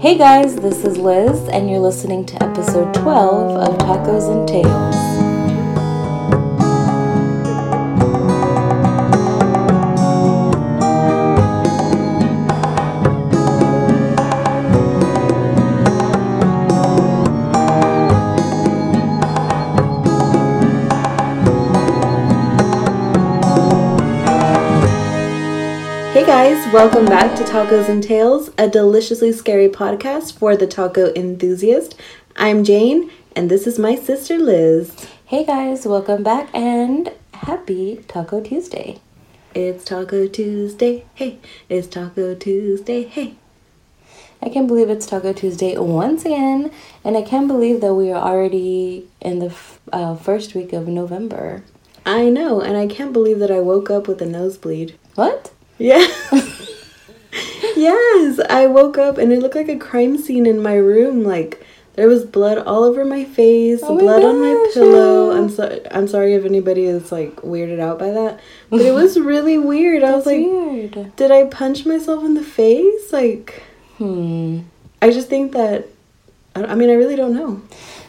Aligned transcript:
Hey 0.00 0.18
guys, 0.18 0.56
this 0.56 0.84
is 0.84 0.98
Liz, 0.98 1.48
and 1.48 1.70
you're 1.70 1.78
listening 1.78 2.26
to 2.26 2.42
episode 2.42 2.92
12 2.94 3.68
of 3.68 3.78
Tacos 3.78 4.28
and 4.28 4.48
Tales. 4.48 5.11
Welcome 26.72 27.04
back 27.04 27.36
to 27.36 27.44
Tacos 27.44 27.90
and 27.90 28.02
Tales, 28.02 28.50
a 28.56 28.66
deliciously 28.66 29.30
scary 29.30 29.68
podcast 29.68 30.38
for 30.38 30.56
the 30.56 30.66
taco 30.66 31.12
enthusiast. 31.12 31.94
I'm 32.34 32.64
Jane, 32.64 33.10
and 33.36 33.50
this 33.50 33.66
is 33.66 33.78
my 33.78 33.94
sister 33.94 34.38
Liz. 34.38 35.06
Hey 35.26 35.44
guys, 35.44 35.84
welcome 35.84 36.22
back 36.22 36.48
and 36.54 37.12
happy 37.34 38.02
Taco 38.08 38.40
Tuesday. 38.40 39.00
It's 39.54 39.84
Taco 39.84 40.26
Tuesday, 40.26 41.04
hey, 41.14 41.40
it's 41.68 41.86
Taco 41.88 42.34
Tuesday, 42.34 43.02
hey. 43.02 43.34
I 44.40 44.48
can't 44.48 44.66
believe 44.66 44.88
it's 44.88 45.04
Taco 45.04 45.34
Tuesday 45.34 45.76
once 45.76 46.24
again, 46.24 46.70
and 47.04 47.18
I 47.18 47.22
can't 47.22 47.48
believe 47.48 47.82
that 47.82 47.92
we 47.92 48.10
are 48.10 48.22
already 48.26 49.10
in 49.20 49.40
the 49.40 49.46
f- 49.46 49.78
uh, 49.92 50.14
first 50.16 50.54
week 50.54 50.72
of 50.72 50.88
November. 50.88 51.64
I 52.06 52.30
know, 52.30 52.62
and 52.62 52.78
I 52.78 52.86
can't 52.86 53.12
believe 53.12 53.40
that 53.40 53.50
I 53.50 53.60
woke 53.60 53.90
up 53.90 54.08
with 54.08 54.22
a 54.22 54.26
nosebleed. 54.26 54.98
What? 55.16 55.52
Yeah. 55.78 56.06
yes, 57.82 58.40
I 58.48 58.66
woke 58.66 58.98
up 58.98 59.18
and 59.18 59.32
it 59.32 59.40
looked 59.40 59.54
like 59.54 59.68
a 59.68 59.78
crime 59.78 60.16
scene 60.18 60.46
in 60.46 60.62
my 60.62 60.74
room. 60.74 61.24
Like 61.24 61.64
there 61.94 62.08
was 62.08 62.24
blood 62.24 62.58
all 62.58 62.84
over 62.84 63.04
my 63.04 63.24
face, 63.24 63.80
Oh 63.82 63.94
my 63.94 64.00
blood 64.00 64.24
on 64.24 64.40
my 64.40 64.70
pillow. 64.72 65.32
I'm 65.36 65.48
sorry. 65.50 65.80
I'm 65.90 66.08
sorry 66.08 66.34
if 66.34 66.44
anybody 66.44 66.84
is 66.84 67.12
like 67.12 67.36
weirded 67.36 67.80
out 67.80 67.98
by 67.98 68.10
that, 68.10 68.40
but 68.70 68.80
it 68.80 68.92
was 69.00 69.18
really 69.18 69.58
weird. 69.58 70.02
I 70.02 70.14
was 70.16 70.26
like, 70.26 70.38
weird. 70.40 71.16
did 71.16 71.30
I 71.30 71.44
punch 71.44 71.84
myself 71.84 72.24
in 72.24 72.34
the 72.34 72.42
face? 72.44 73.12
Like, 73.12 73.62
Hmm. 73.98 74.60
I 75.00 75.10
just 75.10 75.28
think 75.28 75.52
that. 75.52 75.86
I 76.54 76.64
I 76.64 76.74
mean, 76.74 76.90
I 76.90 76.94
really 76.94 77.16
don't 77.16 77.34
know. 77.34 77.60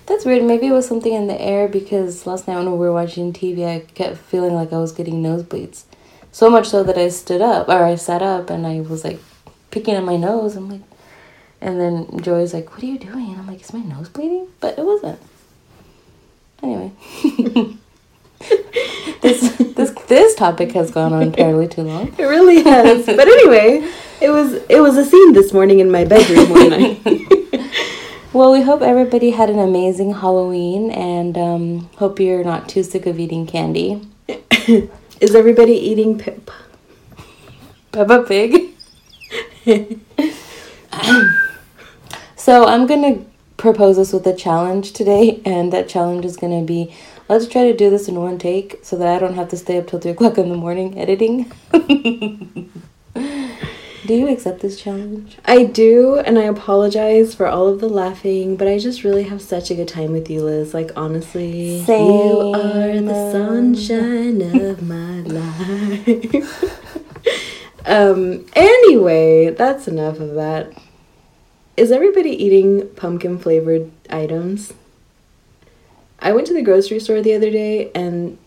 That's 0.06 0.26
weird. 0.26 0.44
Maybe 0.44 0.68
it 0.68 0.72
was 0.72 0.88
something 0.88 1.14
in 1.14 1.28
the 1.28 1.40
air 1.42 1.68
because 1.68 2.26
last 2.28 2.48
night 2.48 2.58
when 2.58 2.72
we 2.72 2.78
were 2.78 2.92
watching 2.94 3.32
TV, 3.34 3.66
I 3.66 3.80
kept 3.94 4.18
feeling 4.18 4.54
like 4.54 4.72
I 4.74 4.78
was 4.78 4.92
getting 4.92 5.22
nosebleeds. 5.24 5.84
So 6.32 6.50
much 6.50 6.68
so 6.68 6.84
that 6.84 6.98
I 6.98 7.08
stood 7.10 7.42
up, 7.42 7.70
or 7.70 7.84
I 7.84 7.96
sat 7.96 8.22
up, 8.22 8.50
and 8.50 8.66
I 8.68 8.82
was 8.82 9.04
like 9.04 9.20
picking 9.74 9.96
at 9.96 10.04
my 10.04 10.16
nose. 10.16 10.56
I'm 10.56 10.70
like, 10.70 10.82
and 11.60 11.80
then 11.80 12.20
Joey's 12.22 12.54
like, 12.54 12.72
"What 12.72 12.84
are 12.84 12.86
you 12.86 13.00
doing?" 13.00 13.32
And 13.32 13.40
I'm 13.40 13.48
like, 13.48 13.62
"Is 13.62 13.74
my 13.74 13.82
nose 13.82 14.08
bleeding?" 14.08 14.48
But 14.60 14.78
it 14.78 14.86
wasn't. 14.86 15.20
Anyway, 16.62 16.92
this 19.22 19.58
this 19.58 19.92
this 20.08 20.36
topic 20.36 20.72
has 20.74 20.92
gone 20.92 21.12
on 21.12 21.24
entirely 21.24 21.68
too 21.68 21.82
long. 21.82 22.14
It 22.18 22.24
really 22.24 22.64
has. 22.64 23.06
but 23.06 23.28
anyway, 23.28 23.90
it 24.22 24.30
was 24.30 24.54
it 24.70 24.80
was 24.80 24.96
a 24.96 25.06
scene 25.06 25.34
this 25.34 25.52
morning 25.52 25.80
in 25.80 25.92
my 25.92 26.06
bedroom 26.06 26.50
one 26.50 26.70
night. 26.70 27.02
Well, 28.34 28.52
we 28.52 28.64
hope 28.64 28.82
everybody 28.82 29.30
had 29.30 29.52
an 29.52 29.60
amazing 29.60 30.16
Halloween, 30.16 30.90
and 30.90 31.38
um, 31.38 31.90
hope 31.98 32.20
you're 32.20 32.44
not 32.44 32.68
too 32.68 32.82
sick 32.82 33.06
of 33.06 33.20
eating 33.20 33.46
candy. 33.46 34.02
Is 35.22 35.36
everybody 35.36 35.74
eating 35.74 36.18
pip? 36.18 36.50
Peppa 37.92 38.24
Pig. 38.24 38.73
so 42.36 42.66
I'm 42.66 42.86
gonna 42.86 43.24
propose 43.56 43.98
us 43.98 44.12
with 44.12 44.28
a 44.28 44.36
challenge 44.36 44.92
today, 44.92 45.42
and 45.46 45.72
that 45.72 45.88
challenge 45.88 46.26
is 46.26 46.36
gonna 46.36 46.64
be 46.64 46.94
let's 47.30 47.48
try 47.48 47.64
to 47.64 47.74
do 47.76 47.90
this 47.90 48.10
in 48.10 48.16
one 48.16 48.38
take 48.38 48.80
so 48.84 48.98
that 48.98 49.08
I 49.08 49.20
don't 49.20 49.36
have 49.36 49.48
to 49.50 49.58
stay 49.58 49.78
up 49.78 49.88
till 49.88 50.00
three 50.00 50.12
o'clock 50.12 50.38
in 50.38 50.50
the 50.50 50.56
morning 50.56 51.00
editing. 51.00 51.50
do 54.06 54.14
you 54.14 54.28
accept 54.28 54.60
this 54.60 54.82
challenge? 54.82 55.38
I 55.46 55.64
do, 55.64 56.18
and 56.18 56.38
I 56.38 56.44
apologize 56.44 57.34
for 57.34 57.48
all 57.48 57.70
of 57.70 57.80
the 57.80 57.88
laughing, 57.88 58.58
but 58.58 58.68
I 58.68 58.80
just 58.80 59.06
really 59.06 59.24
have 59.24 59.42
such 59.42 59.72
a 59.72 59.76
good 59.76 59.88
time 59.88 60.12
with 60.12 60.30
you, 60.30 60.44
Liz. 60.44 60.74
Like, 60.74 60.92
honestly, 60.98 61.78
you 61.78 62.54
are 62.54 63.00
the 63.00 63.32
sunshine 63.32 64.42
of 64.42 64.82
my 64.82 65.22
life. 65.22 66.82
Um, 67.86 68.46
anyway, 68.54 69.50
that's 69.52 69.88
enough 69.88 70.20
of 70.20 70.36
that. 70.36 70.74
Is 71.76 71.92
everybody 71.92 72.32
eating 72.32 72.88
pumpkin 72.96 73.40
flavored 73.40 73.92
items? 74.10 74.74
I 76.20 76.32
went 76.32 76.48
to 76.48 76.54
the 76.54 76.62
grocery 76.62 77.00
store 77.00 77.22
the 77.22 77.34
other 77.34 77.50
day, 77.50 77.92
and 77.94 78.38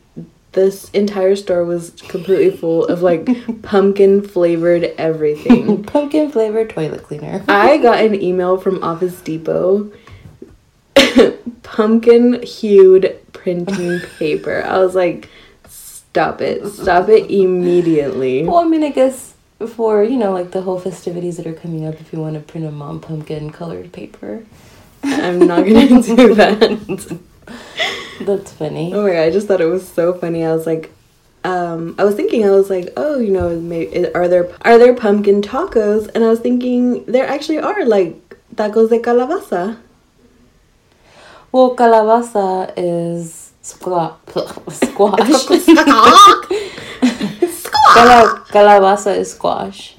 this 0.52 0.88
entire 0.90 1.36
store 1.36 1.64
was 1.64 1.90
completely 2.08 2.56
full 2.56 2.86
of 2.86 3.02
like 3.02 3.28
pumpkin 3.62 4.22
flavored 4.22 4.84
everything. 4.96 5.84
Pumpkin 5.96 6.30
flavored 6.30 6.70
toilet 6.70 7.02
cleaner. 7.02 7.44
I 7.48 7.76
got 7.78 8.02
an 8.02 8.20
email 8.20 8.58
from 8.58 8.82
Office 8.82 9.20
Depot. 9.20 9.92
Pumpkin 11.62 12.42
hued 12.42 13.18
printing 13.32 14.00
paper. 14.18 14.62
I 14.62 14.78
was 14.78 14.94
like, 14.94 15.28
stop 16.16 16.40
it. 16.40 16.66
Stop 16.66 17.08
it 17.10 17.30
immediately. 17.30 18.42
Well, 18.48 18.64
I 18.64 18.64
mean, 18.64 18.82
I 18.82 18.90
guess 18.90 19.34
for 19.74 20.02
you 20.02 20.16
know, 20.16 20.32
like 20.32 20.50
the 20.50 20.62
whole 20.62 20.80
festivities 20.80 21.36
that 21.36 21.46
are 21.46 21.58
coming 21.64 21.86
up, 21.86 22.00
if 22.00 22.12
you 22.12 22.20
want 22.20 22.34
to 22.34 22.40
print 22.40 22.66
a 22.66 22.70
mom 22.70 23.00
pumpkin 23.00 23.50
colored 23.50 23.92
paper, 23.92 24.44
I'm 25.02 25.40
not 25.40 25.66
gonna 25.66 26.02
do 26.16 26.34
that. 26.34 27.20
that's 28.20 28.52
funny. 28.52 28.94
Oh 28.94 29.02
my 29.02 29.12
god, 29.12 29.24
I 29.28 29.30
just 29.30 29.46
thought 29.46 29.60
it 29.60 29.66
was 29.66 29.86
so 29.86 30.14
funny. 30.14 30.44
I 30.44 30.54
was 30.54 30.66
like, 30.66 30.90
um, 31.44 31.94
I 31.98 32.04
was 32.04 32.14
thinking, 32.14 32.46
I 32.46 32.50
was 32.50 32.70
like, 32.70 32.88
oh, 32.96 33.18
you 33.18 33.30
know, 33.30 33.60
maybe, 33.60 34.08
are 34.14 34.28
there 34.28 34.50
are 34.62 34.78
there 34.78 34.94
pumpkin 34.94 35.42
tacos? 35.42 36.10
And 36.14 36.24
I 36.24 36.28
was 36.28 36.40
thinking 36.40 37.04
there 37.04 37.26
actually 37.28 37.58
are 37.58 37.84
like 37.84 38.16
tacos 38.54 38.88
de 38.88 39.00
calabaza. 39.00 39.78
Well, 41.52 41.76
calabaza 41.76 42.72
is 42.76 43.45
squash. 43.66 44.18
squash. 44.70 45.46
Cala- 47.94 48.44
calabaza 48.50 49.16
is 49.16 49.32
squash. 49.32 49.94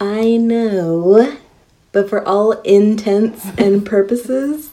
I 0.00 0.36
know, 0.36 1.36
but 1.92 2.08
for 2.08 2.26
all 2.26 2.52
intents 2.62 3.46
and 3.58 3.84
purposes, 3.84 4.70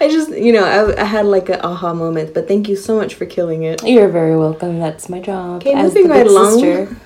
I 0.00 0.08
just, 0.08 0.30
you 0.30 0.52
know, 0.52 0.64
I, 0.64 1.02
I 1.02 1.04
had 1.04 1.26
like 1.26 1.48
an 1.48 1.60
aha 1.60 1.92
moment, 1.92 2.32
but 2.32 2.48
thank 2.48 2.68
you 2.68 2.76
so 2.76 2.96
much 2.96 3.14
for 3.14 3.26
killing 3.26 3.64
it. 3.64 3.82
You're 3.84 4.08
very 4.08 4.36
welcome. 4.36 4.78
That's 4.78 5.08
my 5.08 5.20
job. 5.20 5.60
Okay, 5.60 5.74
moving 5.74 6.08
right 6.08 6.26
along. 6.26 6.60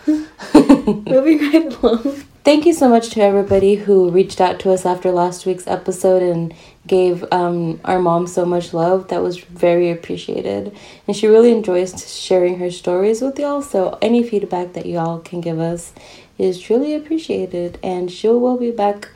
Moving 1.06 1.38
right 1.38 1.82
along. 1.82 2.22
Thank 2.44 2.66
you 2.66 2.72
so 2.74 2.88
much 2.88 3.10
to 3.10 3.22
everybody 3.22 3.76
who 3.76 4.10
reached 4.10 4.40
out 4.40 4.60
to 4.60 4.70
us 4.70 4.84
after 4.84 5.10
last 5.10 5.46
week's 5.46 5.66
episode 5.66 6.22
and 6.22 6.54
gave 6.86 7.24
um, 7.32 7.80
our 7.84 7.98
mom 7.98 8.26
so 8.26 8.44
much 8.44 8.74
love. 8.74 9.08
That 9.08 9.22
was 9.22 9.38
very 9.38 9.90
appreciated. 9.90 10.76
And 11.06 11.16
she 11.16 11.26
really 11.26 11.52
enjoys 11.52 12.12
sharing 12.14 12.58
her 12.58 12.70
stories 12.70 13.20
with 13.20 13.38
y'all. 13.38 13.62
So 13.62 13.98
any 14.02 14.22
feedback 14.22 14.74
that 14.74 14.86
y'all 14.86 15.20
can 15.20 15.40
give 15.40 15.58
us 15.58 15.92
is 16.38 16.60
truly 16.60 16.94
appreciated. 16.94 17.78
And 17.82 18.10
she 18.10 18.28
will 18.28 18.58
be 18.58 18.70
back 18.70 19.08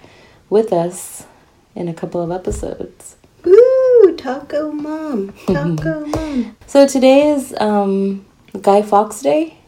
with 0.49 0.73
us 0.73 1.27
in 1.75 1.89
a 1.89 1.95
couple 1.95 2.23
of 2.23 2.31
episodes. 2.31 3.17
Ooh, 3.47 4.15
taco 4.17 4.73
mom, 4.73 5.33
taco 5.47 6.06
mom. 6.06 6.56
So 6.67 6.87
today 6.87 7.29
is 7.29 7.55
um, 7.61 8.27
Guy 8.61 8.83
Fawkes 8.83 9.23
Day 9.23 9.59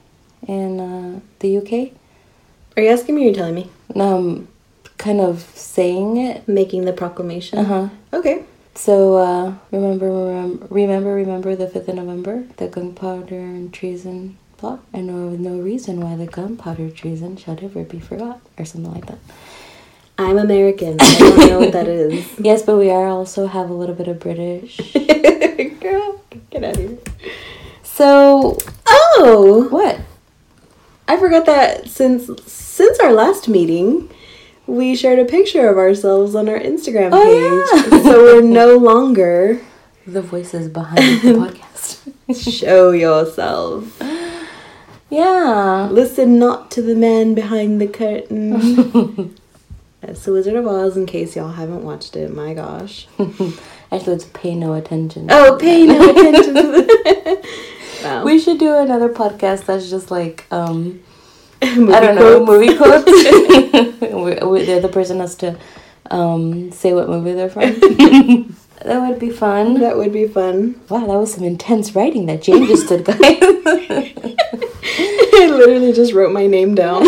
in 0.47 0.81
uh, 0.81 1.21
the 1.39 1.59
UK. 1.59 1.93
Are 2.77 2.83
you 2.83 2.89
asking 2.91 3.15
me 3.15 3.23
or 3.23 3.25
are 3.25 3.29
you 3.29 3.35
telling 3.35 3.55
me? 3.55 3.71
Um, 3.95 4.49
kind 5.01 5.21
of 5.21 5.41
saying 5.57 6.17
it. 6.19 6.47
Making 6.47 6.85
the 6.85 6.93
proclamation. 6.93 7.59
Uh 7.59 7.65
huh. 7.65 7.89
Okay. 8.13 8.45
So 8.75 9.17
uh, 9.17 9.55
remember, 9.73 10.09
remember, 10.11 10.67
remember, 10.71 11.13
remember 11.15 11.57
the 11.57 11.67
fifth 11.69 11.89
of 11.89 11.97
November, 11.97 12.45
the 12.59 12.69
gunpowder 12.69 13.39
and 13.39 13.75
treason 13.75 14.39
plot. 14.59 14.81
I 14.95 15.01
know 15.01 15.29
of 15.29 15.41
no 15.41 15.59
reason 15.59 16.01
why 16.01 16.15
the 16.17 16.27
gunpowder 16.27 16.91
treason 16.91 17.37
shall 17.37 17.59
ever 17.63 17.83
be 17.83 17.99
forgot, 17.99 18.41
or 18.59 18.65
something 18.65 18.93
like 18.95 19.07
that. 19.07 19.19
I'm 20.17 20.39
American. 20.39 20.99
I 21.01 21.19
don't 21.19 21.39
know 21.49 21.59
what 21.61 21.73
that 21.73 21.89
is. 22.05 22.27
Yes, 22.39 22.63
but 22.63 22.77
we 22.77 22.91
are 22.91 23.07
also 23.09 23.47
have 23.47 23.71
a 23.71 23.75
little 23.75 23.95
bit 23.95 24.07
of 24.09 24.21
British. 24.21 24.77
Girl, 25.81 26.21
get 26.51 26.63
out 26.63 26.77
of 26.77 26.79
here. 26.79 26.99
So 27.83 28.57
Oh, 28.87 29.67
what? 29.71 29.99
I 31.09 31.17
forgot 31.17 31.45
that 31.47 31.89
since 31.89 32.31
since 32.51 32.99
our 33.01 33.13
last 33.13 33.49
meeting, 33.49 34.09
we 34.71 34.95
shared 34.97 35.19
a 35.19 35.25
picture 35.25 35.69
of 35.69 35.77
ourselves 35.79 36.35
on 36.35 36.49
our 36.49 36.59
Instagram 36.59 37.11
Oh, 37.13 37.23
page. 37.25 37.93
yeah. 37.93 38.03
so 38.03 38.23
we're 38.25 38.43
no 38.43 38.77
longer 38.77 39.61
The 40.07 40.23
voices 40.23 40.69
behind 40.69 41.21
the 41.23 41.33
podcast. 42.33 42.59
show 42.59 42.91
yourself. 42.93 44.01
Yeah. 45.11 45.89
Listen 45.91 46.39
not 46.39 46.71
to 46.73 46.83
the 46.83 46.95
man 46.95 47.35
behind 47.35 47.81
the 47.81 47.87
curtain. 47.87 49.37
That's 50.01 50.25
the 50.25 50.33
Wizard 50.33 50.55
of 50.57 50.67
Oz, 50.67 50.97
in 50.97 51.05
case 51.07 51.37
y'all 51.37 51.53
haven't 51.53 51.85
watched 51.85 52.17
it. 52.17 52.33
My 52.35 52.55
gosh. 52.55 53.07
Actually, 53.93 54.15
it's 54.17 54.25
pay 54.33 54.55
no 54.55 54.73
attention. 54.75 55.27
Oh, 55.31 55.59
pay 55.61 55.85
no 55.87 56.11
attention 56.11 56.55
to 56.55 57.43
wow. 58.03 58.25
We 58.25 58.39
should 58.41 58.59
do 58.59 58.75
another 58.77 59.09
podcast 59.11 59.67
that's 59.67 59.91
just 59.91 60.11
like, 60.11 60.47
um, 60.51 61.03
movie 61.77 61.93
I 61.93 62.01
don't 62.01 62.17
know, 62.17 62.45
movie 62.45 62.77
quotes. 62.77 63.05
the 64.01 64.77
other 64.79 64.89
person 64.89 65.21
has 65.21 65.35
to 65.37 65.59
um, 66.11 66.73
say 66.73 66.95
what 66.95 67.09
movie 67.09 67.35
they're 67.35 67.51
from. 67.51 68.57
that 68.83 69.07
would 69.07 69.19
be 69.19 69.29
fun. 69.29 69.81
That 69.81 69.99
would 69.99 70.13
be 70.13 70.27
fun. 70.27 70.81
Wow, 70.89 71.01
that 71.01 71.19
was 71.19 71.35
some 71.35 71.45
intense 71.45 71.95
writing 71.95 72.25
that 72.27 72.43
Jane 72.43 72.67
just 72.67 72.89
did, 72.89 73.05
guys. 73.05 73.19
I 73.21 74.15
literally 75.51 75.93
just 75.93 76.15
wrote 76.15 76.33
my 76.33 76.47
name 76.47 76.75
down. 76.75 77.05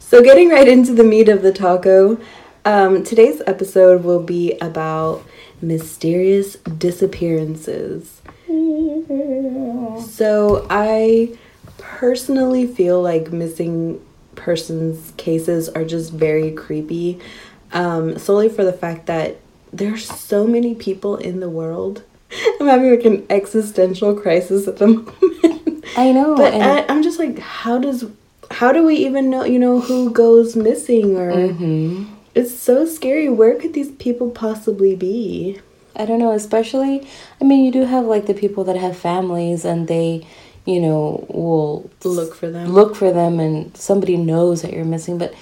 so, 0.00 0.20
getting 0.20 0.48
right 0.48 0.66
into 0.66 0.92
the 0.92 1.04
meat 1.04 1.28
of 1.28 1.42
the 1.42 1.52
taco, 1.52 2.18
um, 2.64 3.04
today's 3.04 3.40
episode 3.46 4.02
will 4.02 4.22
be 4.22 4.58
about 4.60 5.22
mysterious 5.60 6.56
disappearances. 6.56 8.22
So, 10.04 10.66
I 10.68 11.38
personally 12.02 12.66
feel 12.66 13.00
like 13.00 13.30
missing 13.30 14.04
persons 14.34 15.12
cases 15.18 15.68
are 15.68 15.84
just 15.84 16.12
very 16.12 16.50
creepy, 16.50 17.16
um, 17.72 18.18
solely 18.18 18.48
for 18.48 18.64
the 18.64 18.72
fact 18.72 19.06
that 19.06 19.36
there's 19.72 20.08
so 20.08 20.44
many 20.44 20.74
people 20.74 21.16
in 21.16 21.38
the 21.38 21.48
world. 21.48 22.02
I'm 22.60 22.66
having 22.66 22.90
like 22.90 23.04
an 23.04 23.24
existential 23.30 24.16
crisis 24.16 24.66
at 24.66 24.78
the 24.78 24.86
moment. 24.88 25.84
I 25.96 26.10
know. 26.10 26.34
But 26.34 26.54
I, 26.54 26.84
I'm 26.88 27.04
just 27.04 27.20
like, 27.20 27.38
how 27.38 27.78
does, 27.78 28.04
how 28.50 28.72
do 28.72 28.82
we 28.84 28.96
even 28.96 29.30
know, 29.30 29.44
you 29.44 29.60
know, 29.60 29.80
who 29.80 30.10
goes 30.10 30.56
missing 30.56 31.16
or? 31.16 31.30
Mhm. 31.30 32.08
It's 32.34 32.52
so 32.52 32.84
scary. 32.84 33.28
Where 33.28 33.54
could 33.54 33.74
these 33.74 33.92
people 33.92 34.28
possibly 34.32 34.96
be? 34.96 35.60
I 35.94 36.04
don't 36.04 36.18
know, 36.18 36.32
especially, 36.32 37.06
I 37.40 37.44
mean, 37.44 37.64
you 37.64 37.70
do 37.70 37.84
have 37.84 38.06
like 38.06 38.26
the 38.26 38.34
people 38.34 38.64
that 38.64 38.76
have 38.76 38.96
families 38.96 39.64
and 39.64 39.86
they, 39.86 40.26
you 40.64 40.80
know, 40.80 41.26
will 41.28 41.90
Look 42.04 42.34
for 42.34 42.50
them. 42.50 42.72
look 42.72 42.94
for 42.94 43.12
them 43.12 43.40
and 43.40 43.76
somebody 43.76 44.16
knows 44.16 44.62
that 44.62 44.72
you're 44.72 44.84
missing, 44.84 45.18
but 45.18 45.34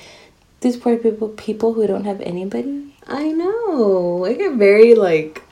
these 0.61 0.77
poor 0.77 0.97
people, 0.97 1.29
people 1.31 1.75
who 1.75 1.87
don't 1.87 2.05
have 2.05 2.21
anybody. 2.21 2.95
I 3.07 3.29
know. 3.33 4.25
I 4.25 4.35
get 4.35 4.55
very 4.55 4.95
like, 4.95 5.43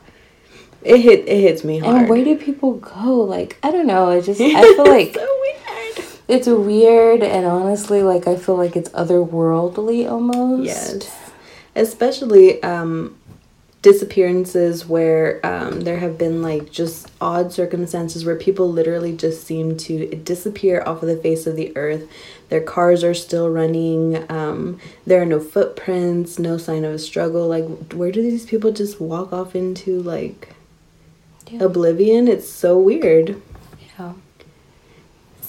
it 0.83 0.99
hit. 0.99 1.27
It 1.27 1.41
hits 1.41 1.63
me 1.63 1.79
hard. 1.79 1.97
And 1.97 2.09
where 2.09 2.23
do 2.23 2.37
people 2.37 2.73
go? 2.73 3.15
Like, 3.21 3.57
I 3.63 3.71
don't 3.71 3.87
know. 3.87 4.09
I 4.09 4.21
just, 4.29 4.39
I 4.39 4.61
feel 4.61 4.87
like 4.87 5.13
so 5.13 5.27
weird. 5.41 6.07
it's 6.27 6.47
weird 6.47 7.21
and 7.23 7.45
honestly, 7.45 8.01
like, 8.01 8.27
I 8.27 8.37
feel 8.37 8.55
like 8.55 8.75
it's 8.75 8.89
otherworldly 8.89 10.09
almost. 10.09 10.65
Yes. 10.65 11.31
Especially 11.75 12.61
um, 12.63 13.17
disappearances 13.81 14.85
where 14.85 15.39
um, 15.45 15.81
there 15.81 15.99
have 15.99 16.17
been 16.17 16.41
like 16.41 16.69
just 16.69 17.09
odd 17.21 17.53
circumstances 17.53 18.25
where 18.25 18.35
people 18.35 18.69
literally 18.69 19.15
just 19.15 19.45
seem 19.47 19.77
to 19.77 20.15
disappear 20.15 20.83
off 20.85 21.01
of 21.01 21.07
the 21.07 21.15
face 21.15 21.47
of 21.47 21.55
the 21.55 21.75
earth. 21.77 22.09
Their 22.49 22.61
cars 22.61 23.03
are 23.05 23.13
still 23.13 23.49
running. 23.49 24.29
Um, 24.29 24.79
there 25.05 25.21
are 25.21 25.25
no 25.25 25.39
footprints, 25.39 26.37
no 26.39 26.57
sign 26.57 26.83
of 26.83 26.93
a 26.93 26.99
struggle. 26.99 27.47
Like, 27.47 27.93
where 27.93 28.11
do 28.11 28.21
these 28.21 28.45
people 28.45 28.71
just 28.71 28.99
walk 28.99 29.31
off 29.31 29.55
into 29.55 30.01
like 30.01 30.49
Yeah. 31.49 31.63
oblivion? 31.63 32.27
It's 32.27 32.49
so 32.49 32.77
weird. 32.77 33.41
Yeah. 33.97 34.13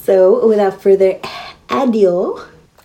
So, 0.05 0.47
without 0.47 0.81
further 0.81 1.19
ado, 1.69 2.41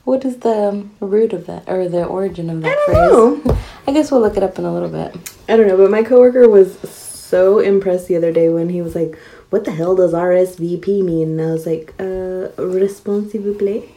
What 0.05 0.23
is 0.25 0.37
the 0.37 0.85
root 0.99 1.33
of 1.33 1.45
that 1.47 1.63
or 1.67 1.87
the 1.89 2.05
origin 2.05 2.49
of 2.49 2.61
that 2.61 2.77
I 2.77 2.93
don't 2.93 3.41
phrase? 3.41 3.45
know. 3.45 3.57
I 3.87 3.91
guess 3.91 4.11
we'll 4.11 4.21
look 4.21 4.37
it 4.37 4.43
up 4.43 4.57
in 4.59 4.65
a 4.65 4.73
little 4.73 4.89
bit. 4.89 5.15
I 5.47 5.57
don't 5.57 5.67
know, 5.67 5.77
but 5.77 5.91
my 5.91 6.03
coworker 6.03 6.47
was 6.49 6.77
so 6.89 7.59
impressed 7.59 8.07
the 8.07 8.15
other 8.15 8.31
day 8.31 8.49
when 8.49 8.69
he 8.69 8.81
was 8.81 8.95
like, 8.95 9.17
"What 9.49 9.65
the 9.65 9.71
hell 9.71 9.95
does 9.95 10.13
RSVP 10.13 11.03
mean?" 11.03 11.39
And 11.39 11.41
I 11.41 11.51
was 11.51 11.65
like, 11.65 11.93
"Uh, 11.99 12.49
response 12.57 13.31
s'il 13.31 13.41
vous 13.43 13.53
plaît," 13.57 13.89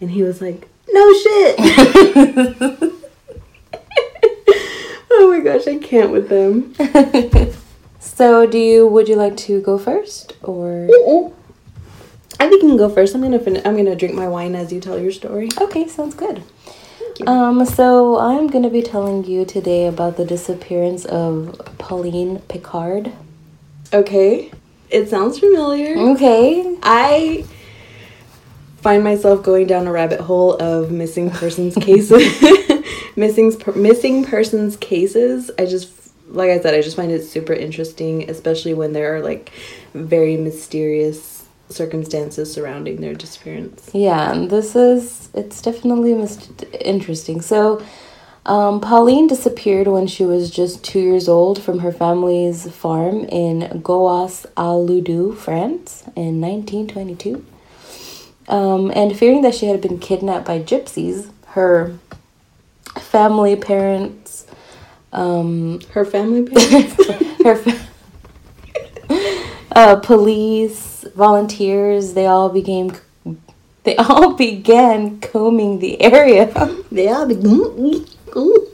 and 0.00 0.10
he 0.10 0.22
was 0.22 0.40
like, 0.40 0.68
"No 0.90 1.12
shit." 1.12 1.54
oh 5.10 5.30
my 5.30 5.40
gosh, 5.40 5.66
I 5.66 5.78
can't 5.78 6.10
with 6.10 6.28
them. 6.28 6.74
So, 8.20 8.46
do 8.46 8.58
you 8.58 8.86
would 8.86 9.08
you 9.08 9.16
like 9.16 9.36
to 9.48 9.62
go 9.62 9.78
first 9.78 10.34
or 10.42 10.88
I 12.38 12.48
think 12.48 12.62
you 12.62 12.68
can 12.68 12.76
go 12.76 12.88
first. 12.88 13.14
I'm 13.14 13.22
gonna 13.22 13.38
fin- 13.38 13.62
I'm 13.64 13.76
gonna 13.76 13.96
drink 13.96 14.14
my 14.14 14.28
wine 14.28 14.54
as 14.54 14.72
you 14.72 14.80
tell 14.80 14.98
your 14.98 15.12
story. 15.12 15.48
Okay, 15.58 15.86
sounds 15.88 16.14
good. 16.14 16.42
You. 17.20 17.26
Um, 17.26 17.64
so 17.64 18.18
I'm 18.18 18.48
gonna 18.48 18.70
be 18.70 18.82
telling 18.82 19.24
you 19.24 19.44
today 19.44 19.86
about 19.86 20.16
the 20.16 20.24
disappearance 20.24 21.04
of 21.04 21.60
Pauline 21.78 22.40
Picard. 22.48 23.12
okay, 23.92 24.50
it 24.90 25.08
sounds 25.08 25.38
familiar. 25.38 25.96
Okay. 26.12 26.76
I 26.82 27.44
find 28.78 29.04
myself 29.04 29.42
going 29.42 29.66
down 29.66 29.86
a 29.86 29.92
rabbit 29.92 30.20
hole 30.20 30.56
of 30.56 30.90
missing 30.90 31.30
persons 31.30 31.74
cases. 31.74 32.22
missing 33.16 33.52
missing 33.76 34.24
persons 34.24 34.76
cases. 34.76 35.50
I 35.58 35.66
just 35.66 35.90
like 36.28 36.50
I 36.50 36.60
said, 36.60 36.74
I 36.74 36.80
just 36.80 36.96
find 36.96 37.10
it 37.10 37.24
super 37.24 37.52
interesting, 37.52 38.28
especially 38.30 38.74
when 38.74 38.92
there 38.92 39.16
are 39.16 39.20
like 39.20 39.52
very 39.94 40.36
mysterious 40.36 41.39
circumstances 41.70 42.52
surrounding 42.52 43.00
their 43.00 43.14
disappearance. 43.14 43.90
Yeah, 43.92 44.32
and 44.32 44.50
this 44.50 44.74
is 44.76 45.28
it's 45.34 45.62
definitely 45.62 46.14
mis- 46.14 46.50
interesting. 46.80 47.40
So, 47.40 47.82
um, 48.46 48.80
Pauline 48.80 49.26
disappeared 49.26 49.86
when 49.86 50.06
she 50.06 50.24
was 50.24 50.50
just 50.50 50.82
two 50.84 51.00
years 51.00 51.28
old 51.28 51.62
from 51.62 51.80
her 51.80 51.92
family's 51.92 52.70
farm 52.70 53.24
in 53.24 53.80
Goas 53.82 54.46
al 54.56 54.86
Ludu, 54.86 55.36
France, 55.36 56.02
in 56.16 56.40
1922. 56.40 57.44
Um, 58.48 58.90
and 58.96 59.16
fearing 59.16 59.42
that 59.42 59.54
she 59.54 59.66
had 59.66 59.80
been 59.80 59.98
kidnapped 59.98 60.46
by 60.46 60.58
gypsies, 60.58 61.30
her 61.48 61.96
family, 62.98 63.54
parents, 63.56 64.46
um, 65.12 65.80
Her 65.92 66.04
family 66.04 66.42
parents. 66.44 66.96
her 67.44 67.56
fa- 67.56 67.86
uh, 69.72 69.96
police, 69.96 70.89
volunteers, 71.14 72.14
they 72.14 72.26
all 72.26 72.48
became 72.48 72.92
they 73.84 73.96
all 73.96 74.34
began 74.34 75.20
combing 75.20 75.78
the 75.78 76.00
area. 76.00 76.46
they 76.92 77.08
all 77.08 77.26
be. 77.26 77.34
mm. 77.36 78.66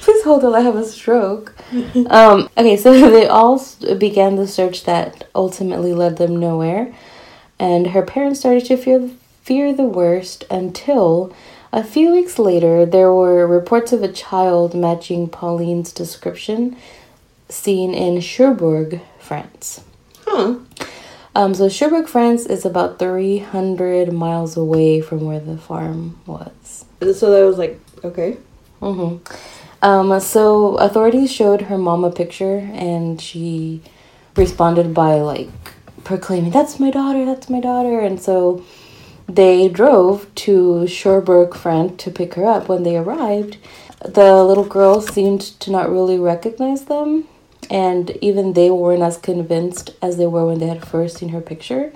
Please 0.00 0.24
hold 0.24 0.44
on, 0.44 0.54
I 0.54 0.60
have 0.60 0.76
a 0.76 0.84
stroke. 0.84 1.54
um, 2.08 2.48
okay, 2.56 2.76
so 2.76 2.92
they 3.10 3.26
all 3.26 3.62
began 3.98 4.36
the 4.36 4.46
search 4.46 4.84
that 4.84 5.28
ultimately 5.34 5.92
led 5.92 6.16
them 6.16 6.36
nowhere, 6.36 6.94
and 7.58 7.88
her 7.88 8.02
parents 8.02 8.40
started 8.40 8.64
to 8.66 8.76
fear 8.76 9.10
fear 9.42 9.72
the 9.72 9.84
worst 9.84 10.44
until 10.50 11.34
a 11.72 11.82
few 11.82 12.12
weeks 12.12 12.38
later 12.38 12.84
there 12.86 13.12
were 13.12 13.46
reports 13.46 13.92
of 13.92 14.02
a 14.02 14.12
child 14.12 14.74
matching 14.74 15.28
Pauline's 15.28 15.92
description 15.92 16.76
seen 17.48 17.94
in 17.94 18.20
Cherbourg, 18.20 19.00
France. 19.18 19.82
Huh. 20.30 20.54
Um, 21.34 21.54
so 21.54 21.68
Cherbourg, 21.68 22.06
France 22.06 22.46
is 22.46 22.64
about 22.64 23.00
300 23.00 24.12
miles 24.12 24.56
away 24.56 25.00
from 25.00 25.24
where 25.26 25.40
the 25.40 25.58
farm 25.58 26.20
was. 26.24 26.84
So 27.00 27.30
that 27.32 27.44
was 27.44 27.58
like 27.58 27.80
okay. 28.04 28.36
hmm 28.80 29.16
Um, 29.82 30.20
so 30.20 30.76
authorities 30.76 31.32
showed 31.32 31.62
her 31.62 31.78
mom 31.78 32.04
a 32.04 32.12
picture 32.12 32.58
and 32.74 33.20
she 33.20 33.82
responded 34.36 34.94
by 34.94 35.14
like 35.16 35.50
proclaiming, 36.04 36.52
That's 36.52 36.78
my 36.78 36.90
daughter, 36.90 37.24
that's 37.24 37.50
my 37.50 37.60
daughter. 37.60 37.98
And 37.98 38.20
so 38.20 38.64
they 39.28 39.68
drove 39.68 40.32
to 40.46 40.86
Cherbourg, 40.86 41.56
France 41.56 42.02
to 42.04 42.10
pick 42.10 42.34
her 42.34 42.46
up. 42.46 42.68
When 42.68 42.84
they 42.84 42.96
arrived, 42.96 43.58
the 44.04 44.44
little 44.44 44.64
girl 44.64 45.00
seemed 45.00 45.40
to 45.60 45.70
not 45.72 45.90
really 45.90 46.18
recognize 46.18 46.84
them. 46.84 47.26
And 47.70 48.10
even 48.20 48.54
they 48.54 48.70
weren't 48.70 49.02
as 49.02 49.16
convinced 49.16 49.94
as 50.02 50.16
they 50.16 50.26
were 50.26 50.44
when 50.46 50.58
they 50.58 50.66
had 50.66 50.86
first 50.86 51.18
seen 51.18 51.28
her 51.30 51.40
picture. 51.40 51.92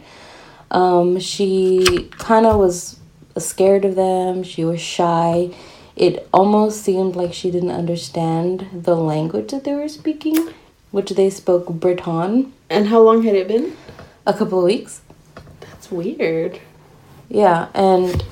Um, 0.70 1.18
she 1.18 2.08
kind 2.12 2.46
of 2.46 2.58
was 2.58 2.98
scared 3.36 3.84
of 3.84 3.96
them. 3.96 4.44
She 4.44 4.64
was 4.64 4.80
shy. 4.80 5.52
It 5.96 6.28
almost 6.32 6.82
seemed 6.82 7.16
like 7.16 7.32
she 7.32 7.50
didn't 7.50 7.70
understand 7.70 8.68
the 8.72 8.96
language 8.96 9.50
that 9.50 9.64
they 9.64 9.74
were 9.74 9.88
speaking, 9.88 10.52
which 10.90 11.10
they 11.10 11.30
spoke 11.30 11.68
Breton. 11.68 12.52
And 12.70 12.88
how 12.88 13.00
long 13.00 13.22
had 13.22 13.34
it 13.34 13.48
been? 13.48 13.76
A 14.26 14.32
couple 14.32 14.58
of 14.58 14.64
weeks. 14.64 15.02
That's 15.60 15.90
weird. 15.90 16.60
Yeah, 17.28 17.68
and 17.74 18.24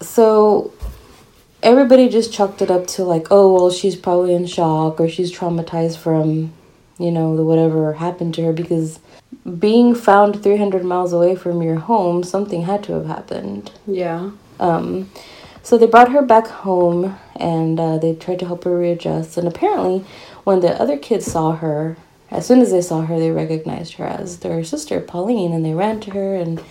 so 0.00 0.72
everybody 1.62 2.08
just 2.08 2.32
chalked 2.32 2.62
it 2.62 2.70
up 2.70 2.86
to 2.86 3.04
like, 3.04 3.28
oh, 3.30 3.52
well, 3.52 3.70
she's 3.70 3.96
probably 3.96 4.34
in 4.34 4.46
shock 4.46 5.00
or 5.00 5.08
she's 5.08 5.36
traumatized 5.36 5.98
from, 5.98 6.52
you 6.98 7.10
know, 7.10 7.36
the 7.36 7.44
whatever 7.44 7.94
happened 7.94 8.34
to 8.34 8.44
her 8.44 8.52
because 8.52 9.00
being 9.58 9.94
found 9.94 10.42
300 10.42 10.84
miles 10.84 11.12
away 11.12 11.34
from 11.34 11.62
your 11.62 11.76
home, 11.76 12.22
something 12.22 12.62
had 12.62 12.82
to 12.84 12.92
have 12.92 13.06
happened. 13.06 13.72
Yeah. 13.86 14.30
Um, 14.60 15.10
so 15.62 15.76
they 15.76 15.86
brought 15.86 16.12
her 16.12 16.22
back 16.22 16.46
home 16.46 17.18
and 17.36 17.78
uh, 17.78 17.98
they 17.98 18.14
tried 18.14 18.38
to 18.40 18.46
help 18.46 18.64
her 18.64 18.78
readjust. 18.78 19.36
And 19.36 19.46
apparently, 19.46 20.04
when 20.44 20.60
the 20.60 20.80
other 20.80 20.96
kids 20.96 21.26
saw 21.26 21.52
her, 21.56 21.96
as 22.30 22.46
soon 22.46 22.60
as 22.60 22.70
they 22.70 22.82
saw 22.82 23.02
her, 23.02 23.18
they 23.18 23.30
recognized 23.30 23.94
her 23.94 24.04
as 24.04 24.38
their 24.40 24.62
sister, 24.64 25.00
Pauline, 25.00 25.52
and 25.52 25.64
they 25.64 25.74
ran 25.74 26.00
to 26.00 26.10
her 26.12 26.34
and, 26.34 26.62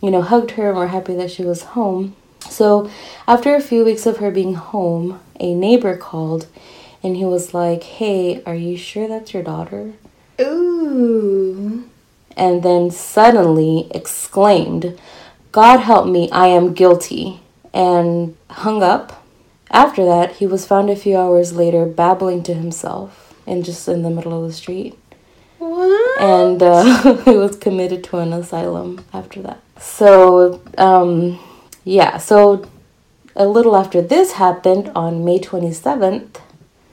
you 0.00 0.10
know, 0.10 0.22
hugged 0.22 0.52
her 0.52 0.68
and 0.68 0.78
were 0.78 0.88
happy 0.88 1.14
that 1.14 1.30
she 1.30 1.44
was 1.44 1.62
home. 1.62 2.14
So, 2.50 2.90
after 3.26 3.54
a 3.54 3.60
few 3.60 3.84
weeks 3.84 4.06
of 4.06 4.18
her 4.18 4.30
being 4.30 4.54
home, 4.54 5.20
a 5.40 5.54
neighbor 5.54 5.96
called 5.96 6.46
and 7.04 7.16
he 7.16 7.24
was 7.24 7.52
like, 7.52 7.82
Hey, 7.82 8.42
are 8.44 8.54
you 8.54 8.76
sure 8.76 9.06
that's 9.06 9.34
your 9.34 9.42
daughter? 9.42 9.92
Ooh. 10.40 11.88
And 12.36 12.62
then 12.62 12.90
suddenly 12.90 13.86
exclaimed, 13.94 14.98
God 15.52 15.80
help 15.80 16.08
me, 16.08 16.30
I 16.32 16.46
am 16.46 16.72
guilty, 16.72 17.40
and 17.72 18.36
hung 18.50 18.82
up. 18.82 19.22
After 19.70 20.04
that, 20.04 20.36
he 20.36 20.46
was 20.46 20.66
found 20.66 20.90
a 20.90 20.96
few 20.96 21.16
hours 21.16 21.52
later 21.52 21.84
babbling 21.84 22.42
to 22.44 22.54
himself 22.54 23.34
and 23.46 23.64
just 23.64 23.86
in 23.86 24.02
the 24.02 24.10
middle 24.10 24.42
of 24.42 24.48
the 24.48 24.54
street. 24.54 24.98
What? 25.58 26.20
And 26.20 26.62
uh, 26.62 27.16
he 27.24 27.36
was 27.36 27.56
committed 27.56 28.02
to 28.04 28.18
an 28.18 28.32
asylum 28.32 29.04
after 29.12 29.42
that. 29.42 29.60
So, 29.78 30.62
um, 30.78 31.38
yeah, 31.84 32.18
so 32.18 32.66
a 33.36 33.46
little 33.46 33.76
after 33.76 34.00
this 34.00 34.32
happened 34.32 34.90
on 34.94 35.24
May 35.24 35.38
27th, 35.38 36.40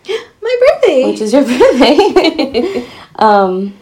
My 0.41 0.57
birthday. 0.59 1.05
which 1.05 1.21
is 1.21 1.33
your 1.33 1.43
birthday, 1.45 2.87
um, 3.15 3.75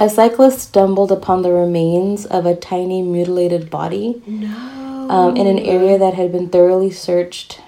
a 0.00 0.08
cyclist 0.08 0.60
stumbled 0.60 1.12
upon 1.12 1.42
the 1.42 1.52
remains 1.52 2.26
of 2.26 2.46
a 2.46 2.56
tiny 2.56 3.02
mutilated 3.02 3.70
body 3.70 4.22
no. 4.26 5.06
um, 5.08 5.36
in 5.36 5.46
an 5.46 5.58
area 5.58 5.98
that 5.98 6.14
had 6.14 6.32
been 6.32 6.48
thoroughly 6.48 6.90
searched 6.90 7.60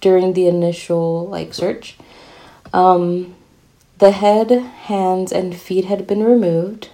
during 0.00 0.32
the 0.32 0.46
initial 0.46 1.26
like 1.28 1.52
search. 1.52 1.96
Um, 2.72 3.34
the 3.98 4.12
head, 4.12 4.50
hands, 4.50 5.32
and 5.32 5.54
feet 5.54 5.84
had 5.84 6.06
been 6.06 6.22
removed, 6.22 6.88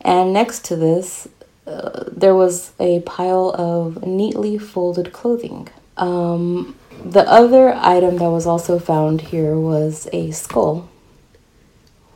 and 0.00 0.32
next 0.32 0.64
to 0.66 0.76
this, 0.76 1.28
uh, 1.66 2.04
there 2.10 2.34
was 2.34 2.72
a 2.80 3.00
pile 3.00 3.54
of 3.56 4.04
neatly 4.06 4.58
folded 4.58 5.12
clothing. 5.12 5.68
Um, 5.96 6.76
the 7.04 7.28
other 7.28 7.74
item 7.74 8.18
that 8.18 8.30
was 8.30 8.46
also 8.46 8.78
found 8.78 9.20
here 9.20 9.56
was 9.56 10.08
a 10.12 10.30
skull. 10.30 10.88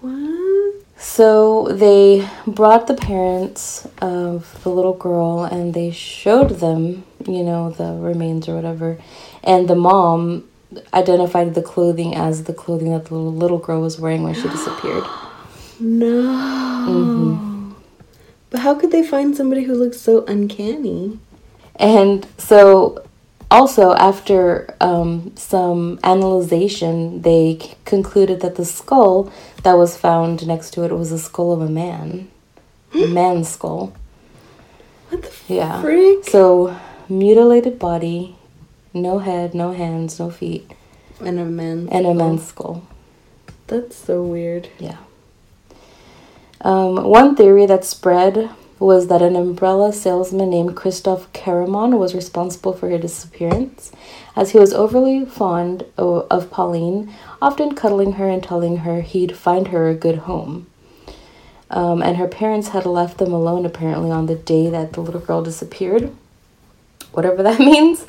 What? 0.00 0.74
So 0.98 1.68
they 1.68 2.28
brought 2.46 2.86
the 2.86 2.94
parents 2.94 3.86
of 4.00 4.62
the 4.62 4.70
little 4.70 4.94
girl 4.94 5.44
and 5.44 5.74
they 5.74 5.90
showed 5.90 6.58
them, 6.60 7.04
you 7.26 7.42
know, 7.42 7.70
the 7.70 7.92
remains 7.92 8.48
or 8.48 8.56
whatever. 8.56 8.98
And 9.44 9.68
the 9.68 9.76
mom 9.76 10.48
identified 10.92 11.54
the 11.54 11.62
clothing 11.62 12.14
as 12.14 12.44
the 12.44 12.54
clothing 12.54 12.92
that 12.92 13.06
the 13.06 13.14
little, 13.14 13.32
little 13.32 13.58
girl 13.58 13.80
was 13.82 14.00
wearing 14.00 14.22
when 14.22 14.34
she 14.34 14.48
disappeared. 14.48 15.04
No. 15.78 17.55
But 18.56 18.62
how 18.62 18.74
could 18.74 18.90
they 18.90 19.02
find 19.02 19.36
somebody 19.36 19.64
who 19.64 19.74
looks 19.74 20.00
so 20.00 20.24
uncanny? 20.24 21.18
And 21.78 22.26
so, 22.38 23.04
also 23.50 23.92
after 23.92 24.74
um, 24.80 25.32
some 25.36 26.00
analyzation, 26.02 27.20
they 27.20 27.58
c- 27.60 27.74
concluded 27.84 28.40
that 28.40 28.54
the 28.54 28.64
skull 28.64 29.30
that 29.62 29.74
was 29.74 29.94
found 29.98 30.46
next 30.46 30.70
to 30.70 30.84
it 30.84 30.90
was 30.90 31.10
the 31.10 31.18
skull 31.18 31.52
of 31.52 31.60
a 31.60 31.68
man, 31.68 32.30
a 32.94 33.06
man's 33.18 33.50
skull. 33.50 33.92
What 35.10 35.20
the 35.24 35.54
Yeah. 35.54 35.82
frick? 35.82 36.24
So, 36.24 36.74
mutilated 37.10 37.78
body, 37.78 38.36
no 38.94 39.18
head, 39.18 39.54
no 39.54 39.72
hands, 39.72 40.18
no 40.18 40.30
feet, 40.30 40.70
And 41.20 41.38
a 41.38 41.44
man. 41.44 41.90
and 41.92 42.06
a 42.06 42.14
man's 42.14 42.46
skull. 42.46 42.84
That's 43.66 43.94
so 43.96 44.22
weird. 44.22 44.70
Yeah. 44.78 44.96
Um, 46.60 47.04
one 47.04 47.36
theory 47.36 47.66
that 47.66 47.84
spread 47.84 48.50
was 48.78 49.08
that 49.08 49.22
an 49.22 49.36
umbrella 49.36 49.92
salesman 49.92 50.50
named 50.50 50.76
Christoph 50.76 51.32
Karamon 51.32 51.98
was 51.98 52.14
responsible 52.14 52.72
for 52.72 52.90
her 52.90 52.98
disappearance, 52.98 53.90
as 54.34 54.50
he 54.50 54.58
was 54.58 54.74
overly 54.74 55.24
fond 55.24 55.84
o- 55.96 56.26
of 56.30 56.50
Pauline, 56.50 57.12
often 57.40 57.74
cuddling 57.74 58.12
her 58.12 58.28
and 58.28 58.42
telling 58.42 58.78
her 58.78 59.00
he'd 59.00 59.36
find 59.36 59.68
her 59.68 59.88
a 59.88 59.94
good 59.94 60.18
home. 60.18 60.66
Um, 61.70 62.02
and 62.02 62.16
her 62.18 62.28
parents 62.28 62.68
had 62.68 62.86
left 62.86 63.18
them 63.18 63.32
alone 63.32 63.64
apparently 63.64 64.10
on 64.10 64.26
the 64.26 64.36
day 64.36 64.68
that 64.70 64.92
the 64.92 65.00
little 65.00 65.20
girl 65.20 65.42
disappeared, 65.42 66.14
whatever 67.12 67.42
that 67.42 67.58
means. 67.70 68.06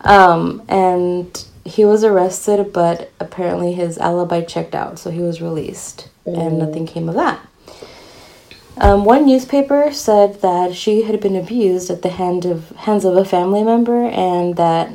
Um, 0.00 0.62
and 0.68 1.44
he 1.64 1.84
was 1.84 2.02
arrested, 2.02 2.72
but 2.72 3.10
apparently 3.20 3.74
his 3.74 3.98
alibi 3.98 4.40
checked 4.40 4.74
out, 4.74 4.98
so 4.98 5.10
he 5.10 5.20
was 5.20 5.42
released, 5.42 6.08
and 6.24 6.58
nothing 6.58 6.86
came 6.86 7.08
of 7.08 7.14
that. 7.14 7.40
Um, 8.80 9.04
one 9.04 9.26
newspaper 9.26 9.92
said 9.92 10.40
that 10.40 10.72
she 10.72 11.02
had 11.02 11.20
been 11.20 11.34
abused 11.34 11.90
at 11.90 12.02
the 12.02 12.10
hand 12.10 12.44
of 12.44 12.70
hands 12.70 13.04
of 13.04 13.16
a 13.16 13.24
family 13.24 13.64
member, 13.64 14.04
and 14.04 14.54
that 14.54 14.92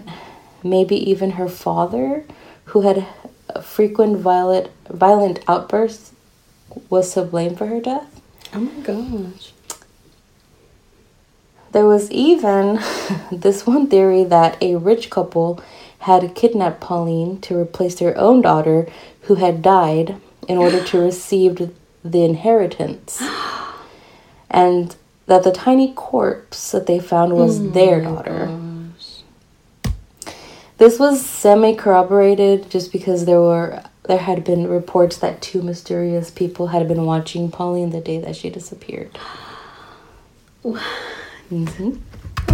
maybe 0.64 0.96
even 1.10 1.32
her 1.32 1.50
father, 1.50 2.24
who 2.66 2.82
had 2.82 3.06
frequent 3.62 4.20
violent 4.20 4.70
violent 4.88 5.44
outbursts, 5.50 6.14
was 6.90 7.14
to 7.14 7.24
blame 7.24 7.58
for 7.58 7.68
her 7.68 7.82
death. 7.82 8.22
Oh 8.54 8.62
my 8.62 8.82
gosh. 8.82 9.52
There 11.74 11.86
was 11.86 12.10
even 12.10 12.80
this 13.34 13.68
one 13.68 13.88
theory 13.88 14.24
that 14.24 14.62
a 14.62 14.78
rich 14.78 15.10
couple 15.10 15.62
had 16.00 16.36
kidnapped 16.36 16.80
Pauline 16.80 17.42
to 17.42 17.58
replace 17.58 17.96
their 17.96 18.18
own 18.18 18.42
daughter 18.42 18.88
who 19.24 19.36
had 19.36 19.62
died 19.62 20.16
in 20.48 20.58
order 20.58 20.82
to 20.86 21.00
receive 21.02 21.70
the 22.02 22.24
inheritance. 22.24 23.22
And 24.54 24.96
that 25.26 25.44
the 25.44 25.52
tiny 25.52 25.94
corpse 25.94 26.72
that 26.72 26.86
they 26.86 27.00
found 27.00 27.34
was 27.34 27.72
their 27.72 28.02
daughter. 28.02 28.60
This 30.78 31.00
was 31.00 31.26
semi 31.26 31.76
corroborated 31.76 32.70
just 32.70 32.92
because 32.92 33.26
there 33.26 33.40
were 33.40 33.84
there 34.06 34.18
had 34.18 34.44
been 34.44 34.68
reports 34.68 35.18
that 35.18 35.42
two 35.42 35.62
mysterious 35.62 36.30
people 36.30 36.68
had 36.68 36.88
been 36.90 37.06
watching 37.06 37.50
Pauline 37.50 37.92
the 37.92 38.02
day 38.02 38.20
that 38.20 38.36
she 38.36 38.50
disappeared. 38.50 39.18
hmm 40.64 41.96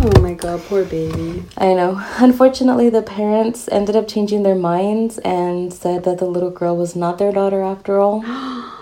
Oh 0.01 0.21
my 0.21 0.33
god, 0.33 0.61
poor 0.67 0.85
baby. 0.85 1.43
I 1.57 1.73
know. 1.73 2.01
Unfortunately, 2.19 2.89
the 2.89 3.01
parents 3.01 3.67
ended 3.69 3.95
up 3.95 4.07
changing 4.07 4.43
their 4.43 4.55
minds 4.55 5.17
and 5.19 5.73
said 5.73 6.03
that 6.03 6.19
the 6.19 6.25
little 6.25 6.51
girl 6.51 6.77
was 6.77 6.95
not 6.95 7.17
their 7.17 7.31
daughter 7.31 7.61
after 7.61 7.99
all. 7.99 8.23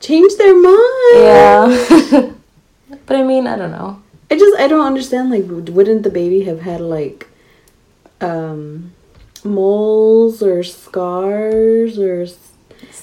Change 0.00 0.36
their 0.36 0.54
mind. 0.54 1.14
Yeah. 1.16 2.30
but 3.06 3.16
I 3.16 3.22
mean, 3.22 3.46
I 3.46 3.56
don't 3.56 3.72
know. 3.72 4.02
I 4.30 4.38
just 4.38 4.58
I 4.58 4.68
don't 4.68 4.86
understand. 4.86 5.30
Like, 5.30 5.44
wouldn't 5.46 6.02
the 6.02 6.10
baby 6.10 6.44
have 6.44 6.60
had 6.60 6.80
like, 6.80 7.28
um, 8.20 8.92
moles 9.44 10.42
or 10.42 10.62
scars 10.62 11.98
or 11.98 12.26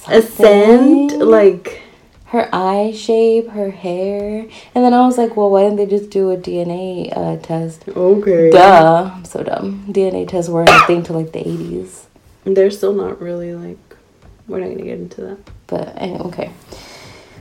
a 0.07 0.21
scent? 0.21 1.17
Like, 1.19 1.81
her 2.31 2.47
eye 2.53 2.93
shape, 2.95 3.49
her 3.49 3.71
hair. 3.71 4.47
And 4.73 4.85
then 4.85 4.93
I 4.93 5.05
was 5.05 5.17
like, 5.17 5.35
well, 5.35 5.49
why 5.49 5.63
didn't 5.63 5.75
they 5.75 5.85
just 5.85 6.09
do 6.09 6.31
a 6.31 6.37
DNA 6.37 7.11
uh, 7.15 7.35
test? 7.41 7.83
okay, 7.89 8.49
Duh. 8.49 9.11
I'm 9.15 9.25
so 9.25 9.43
dumb. 9.43 9.85
DNA 9.89 10.27
tests 10.27 10.49
weren't 10.49 10.69
a 10.69 10.79
thing 10.87 11.03
till 11.03 11.17
like 11.17 11.33
the 11.33 11.43
80s. 11.43 12.05
They're 12.45 12.71
still 12.71 12.93
not 12.93 13.21
really 13.21 13.53
like. 13.53 13.77
We're 14.47 14.61
not 14.61 14.69
gonna 14.69 14.83
get 14.83 14.99
into 14.99 15.21
that. 15.21 15.37
But 15.71 15.97
okay. 16.29 16.51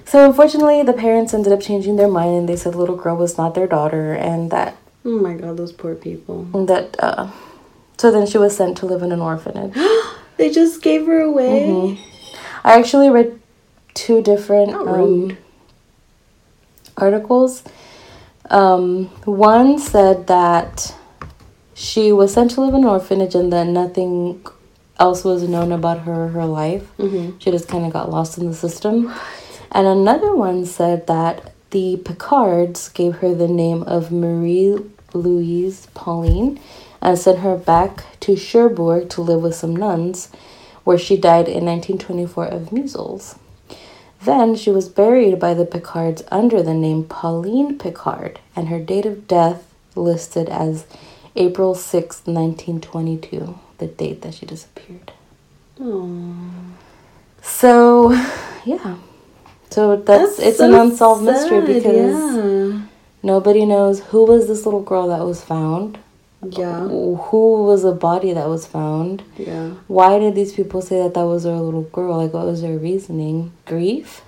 So 0.07 0.25
unfortunately, 0.25 0.83
the 0.83 0.93
parents 0.95 1.35
ended 1.35 1.53
up 1.53 1.61
changing 1.61 1.97
their 1.97 2.09
mind 2.09 2.35
and 2.39 2.49
they 2.49 2.57
said 2.57 2.73
the 2.73 2.79
little 2.79 2.97
girl 2.97 3.17
was 3.17 3.37
not 3.37 3.55
their 3.55 3.67
daughter 3.67 4.15
and 4.15 4.51
that 4.51 4.77
Oh 5.05 5.19
my 5.19 5.35
god, 5.35 5.57
those 5.59 5.73
poor 5.73 5.95
people. 5.95 6.45
that 6.67 6.97
uh 6.99 7.31
so 7.99 8.11
then 8.11 8.27
she 8.27 8.39
was 8.39 8.57
sent 8.57 8.79
to 8.79 8.87
live 8.87 9.03
in 9.03 9.13
an 9.13 9.21
orphanage. 9.21 9.75
They 10.39 10.49
just 10.51 10.81
gave 10.81 11.05
her 11.05 11.21
away. 11.21 11.67
Mhm. 11.69 11.99
I 12.65 12.79
actually 12.81 13.11
read 13.11 13.39
two 13.93 14.23
different 14.23 14.73
um, 14.73 15.37
articles. 16.97 17.63
Um, 18.49 19.07
one 19.27 19.79
said 19.79 20.27
that 20.29 20.95
she 21.75 22.11
was 22.13 22.33
sent 22.33 22.53
to 22.53 22.61
live 22.63 22.75
in 22.75 22.85
an 22.85 22.89
orphanage 22.89 23.35
and 23.35 23.53
that 23.53 23.67
nothing 23.67 24.41
else 25.01 25.25
was 25.25 25.43
known 25.49 25.73
about 25.73 26.01
her 26.01 26.29
her 26.29 26.47
life. 26.47 26.87
Mm-hmm. 26.99 27.39
She 27.39 27.51
just 27.51 27.67
kind 27.67 27.85
of 27.85 27.93
got 27.93 28.11
lost 28.11 28.39
in 28.39 28.47
the 28.47 28.55
system. 28.55 29.13
And 29.73 29.87
another 29.87 30.35
one 30.37 30.67
said 30.67 31.07
that 31.09 31.53
the 31.71 31.97
Picards 32.05 32.89
gave 32.89 33.17
her 33.17 33.35
the 33.35 33.49
name 33.49 33.83
of 33.85 34.13
Marie 34.13 34.79
Louise 35.15 35.87
Pauline 35.95 36.61
and 37.01 37.19
sent 37.19 37.39
her 37.39 37.57
back 37.57 38.05
to 38.21 38.37
Cherbourg 38.37 39.09
to 39.11 39.23
live 39.23 39.41
with 39.41 39.55
some 39.55 39.75
nuns, 39.75 40.29
where 40.85 40.99
she 40.99 41.17
died 41.17 41.49
in 41.49 41.65
1924 41.65 42.47
of 42.47 42.73
measles. 42.73 43.37
Then 44.23 44.55
she 44.55 44.71
was 44.71 44.89
buried 44.89 45.39
by 45.39 45.55
the 45.55 45.65
Picards 45.65 46.23
under 46.31 46.63
the 46.63 46.75
name 46.75 47.05
Pauline 47.05 47.79
Picard, 47.79 48.39
and 48.55 48.69
her 48.69 48.81
date 48.81 49.07
of 49.07 49.27
death 49.27 49.73
listed 49.95 50.49
as 50.49 50.87
April 51.37 51.75
6, 51.75 52.27
1922, 52.27 53.59
the 53.81 53.87
date 53.89 54.23
that 54.23 54.35
she 54.35 54.47
disappeared. 54.47 55.13
Aww. 55.81 56.51
So, 57.43 58.13
yeah. 58.65 58.97
So 59.71 59.97
that's, 59.97 60.37
That's 60.37 60.39
it's 60.49 60.59
so 60.59 60.69
an 60.69 60.75
unsolved 60.75 61.25
mystery 61.25 61.61
because 61.63 62.15
yeah. 62.37 62.81
nobody 63.23 63.65
knows 63.67 64.01
who 64.01 64.25
was 64.25 64.47
this 64.49 64.65
little 64.65 64.83
girl 64.83 65.09
that 65.09 65.25
was 65.25 65.43
found, 65.43 65.99
Yeah. 66.43 66.87
who 66.89 67.65
was 67.65 67.83
the 67.83 67.93
body 67.93 68.33
that 68.33 68.49
was 68.49 68.67
found, 68.67 69.23
Yeah. 69.39 69.71
why 69.87 70.19
did 70.19 70.35
these 70.35 70.53
people 70.53 70.83
say 70.83 70.99
that 71.03 71.15
that 71.15 71.25
was 71.27 71.45
their 71.45 71.55
little 71.57 71.83
girl? 71.83 72.17
Like, 72.17 72.33
what 72.35 72.47
was 72.47 72.63
their 72.63 72.77
reasoning? 72.79 73.53
Grief? 73.67 74.23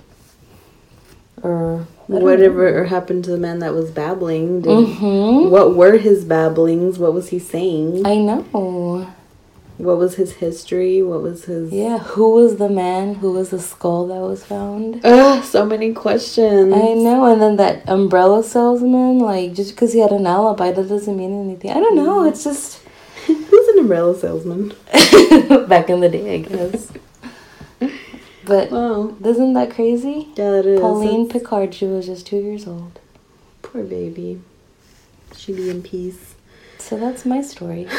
Or 1.43 1.87
Whatever 2.07 2.85
happened 2.85 3.25
to 3.25 3.31
the 3.31 3.39
man 3.39 3.59
that 3.61 3.75
was 3.75 3.91
babbling? 3.91 4.61
Did, 4.61 4.71
Mhm. 4.71 5.51
What 5.51 5.75
were 5.75 5.97
his 5.97 6.25
babblings? 6.25 6.99
What 6.99 7.15
was 7.15 7.29
he 7.31 7.39
saying? 7.39 8.07
I 8.07 8.17
know. 8.17 9.07
What 9.79 9.99
was 9.99 10.15
his 10.17 10.33
history? 10.35 11.03
What 11.03 11.23
was 11.23 11.47
his? 11.47 11.73
Yeah, 11.73 11.99
who 11.99 12.31
was 12.35 12.57
the 12.57 12.69
man? 12.69 13.15
Who 13.17 13.33
was 13.33 13.51
the 13.51 13.59
skull 13.59 14.07
that 14.09 14.21
was 14.21 14.45
found? 14.45 15.01
Ugh, 15.05 15.43
so 15.43 15.65
many 15.65 15.93
questions. 15.93 16.73
I 16.73 16.93
know, 16.95 17.25
and 17.33 17.41
then 17.43 17.57
that 17.57 17.89
umbrella 17.89 18.45
salesman, 18.45 19.19
like, 19.19 19.55
just 19.55 19.75
because 19.75 19.93
he 19.93 19.99
had 20.01 20.13
an 20.13 20.27
alibi, 20.27 20.71
that 20.73 20.89
doesn't 20.89 21.17
mean 21.17 21.33
anything. 21.45 21.71
I 21.71 21.81
don't 21.81 21.97
know, 21.97 22.25
it's 22.25 22.45
just 22.45 22.81
Who's 23.27 23.69
an 23.69 23.79
umbrella 23.81 24.15
salesman? 24.17 24.69
back 25.69 25.89
in 25.91 26.01
the 26.01 26.09
day, 26.11 26.35
I 26.35 26.39
guess. 26.39 26.93
But 28.45 28.71
Wow. 28.73 29.15
isn't 29.25 29.53
that 29.55 29.71
crazy? 29.73 30.29
Yeah, 30.37 30.51
that 30.51 30.67
is. 30.67 30.81
Pauline 30.81 31.27
That's- 31.29 31.43
Picard, 31.43 31.75
she 31.75 31.87
was 31.87 32.07
just 32.07 32.27
two 32.27 32.37
years 32.39 32.67
old. 32.67 32.99
Poor 33.63 33.85
baby. 33.85 34.41
She 35.37 35.53
be 35.55 35.71
in 35.71 35.83
peace. 35.83 36.35
So 36.79 36.97
that's 36.99 37.25
my 37.25 37.41
story. 37.41 37.87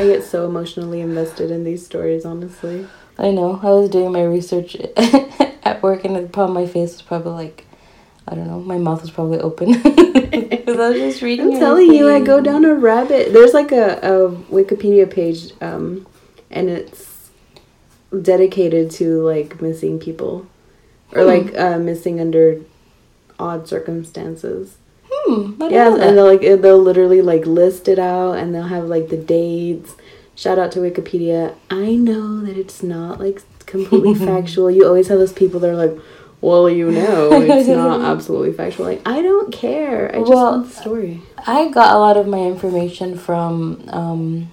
I 0.00 0.06
get 0.06 0.24
so 0.24 0.46
emotionally 0.46 1.02
invested 1.02 1.50
in 1.50 1.62
these 1.62 1.84
stories, 1.84 2.24
honestly. 2.24 2.86
I 3.18 3.32
know. 3.32 3.60
I 3.62 3.66
was 3.72 3.90
doing 3.90 4.12
my 4.12 4.24
research 4.24 4.74
at 4.96 5.82
work, 5.82 6.06
and 6.06 6.16
the 6.16 6.22
problem 6.22 6.54
my 6.54 6.66
face 6.66 6.92
was 6.92 7.02
probably 7.02 7.32
like, 7.32 7.66
I 8.26 8.34
don't 8.34 8.46
know, 8.46 8.60
my 8.60 8.78
mouth 8.78 9.02
was 9.02 9.10
probably 9.10 9.40
open 9.40 9.72
because 9.82 10.78
I 10.78 10.88
was 10.88 10.96
just 10.96 11.20
reading. 11.20 11.52
I'm 11.52 11.60
telling 11.60 11.92
you, 11.92 12.08
I 12.08 12.20
go 12.22 12.40
down 12.40 12.64
a 12.64 12.74
rabbit. 12.74 13.34
There's 13.34 13.52
like 13.52 13.72
a, 13.72 13.98
a 13.98 14.30
Wikipedia 14.50 15.10
page, 15.10 15.52
um, 15.60 16.06
and 16.50 16.70
it's 16.70 17.28
dedicated 18.22 18.90
to 18.92 19.20
like 19.22 19.60
missing 19.60 19.98
people, 19.98 20.46
or 21.12 21.24
Hmm. 21.24 21.28
like 21.28 21.58
uh, 21.58 21.78
missing 21.78 22.20
under 22.20 22.62
odd 23.38 23.68
circumstances. 23.68 24.78
Hmm. 25.26 25.62
Yeah, 25.70 25.92
and 25.94 26.16
they'll 26.16 26.26
like 26.26 26.40
they'll 26.40 26.78
literally 26.78 27.22
like 27.22 27.46
list 27.46 27.88
it 27.88 27.98
out, 27.98 28.32
and 28.32 28.54
they'll 28.54 28.62
have 28.64 28.84
like 28.84 29.08
the 29.08 29.16
dates. 29.16 29.94
Shout 30.34 30.58
out 30.58 30.72
to 30.72 30.78
Wikipedia. 30.80 31.54
I 31.70 31.94
know 31.96 32.40
that 32.40 32.56
it's 32.56 32.82
not 32.82 33.20
like 33.20 33.42
completely 33.66 34.14
factual. 34.26 34.70
You 34.70 34.86
always 34.86 35.08
have 35.08 35.18
those 35.18 35.32
people 35.32 35.60
that 35.60 35.70
are 35.70 35.76
like, 35.76 35.96
"Well, 36.40 36.68
you 36.70 36.90
know, 36.90 37.30
it's 37.32 37.68
not 37.68 38.00
absolutely 38.12 38.52
factual." 38.52 38.86
Like, 38.86 39.02
I 39.06 39.22
don't 39.22 39.52
care. 39.52 40.08
I 40.14 40.18
just 40.20 40.30
Well, 40.30 40.52
want 40.52 40.68
the 40.68 40.80
story. 40.80 41.22
I 41.46 41.68
got 41.68 41.94
a 41.94 41.98
lot 41.98 42.16
of 42.16 42.26
my 42.26 42.40
information 42.40 43.16
from 43.18 43.84
um 43.88 44.50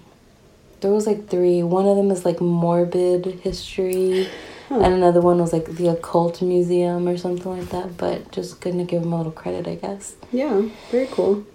there 0.81 0.91
was 0.91 1.07
like 1.07 1.27
three. 1.27 1.63
One 1.63 1.87
of 1.87 1.95
them 1.97 2.11
is 2.11 2.25
like 2.25 2.39
morbid 2.41 3.25
history 3.43 4.27
Huh. 4.69 4.81
and 4.81 4.93
another 4.93 5.21
one 5.21 5.39
was 5.39 5.53
like 5.53 5.65
the 5.65 5.87
occult 5.87 6.41
museum 6.41 7.07
or 7.07 7.17
something 7.17 7.57
like 7.57 7.69
that, 7.69 7.97
but 7.97 8.31
just 8.31 8.59
gonna 8.59 8.83
give 8.83 9.01
them 9.03 9.13
a 9.13 9.17
little 9.17 9.31
credit, 9.31 9.67
I 9.67 9.75
guess. 9.75 10.15
Yeah, 10.31 10.67
very 10.91 11.07
cool. 11.09 11.45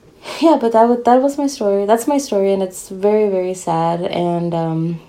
Yeah, 0.41 0.57
but 0.61 0.73
that 0.73 0.85
was 0.89 1.03
that 1.05 1.21
was 1.21 1.37
my 1.37 1.47
story. 1.47 1.85
That's 1.85 2.07
my 2.07 2.19
story 2.19 2.53
and 2.53 2.63
it's 2.63 2.89
very 2.89 3.29
very 3.29 3.55
sad 3.55 4.03
and 4.03 4.55
um 4.55 5.01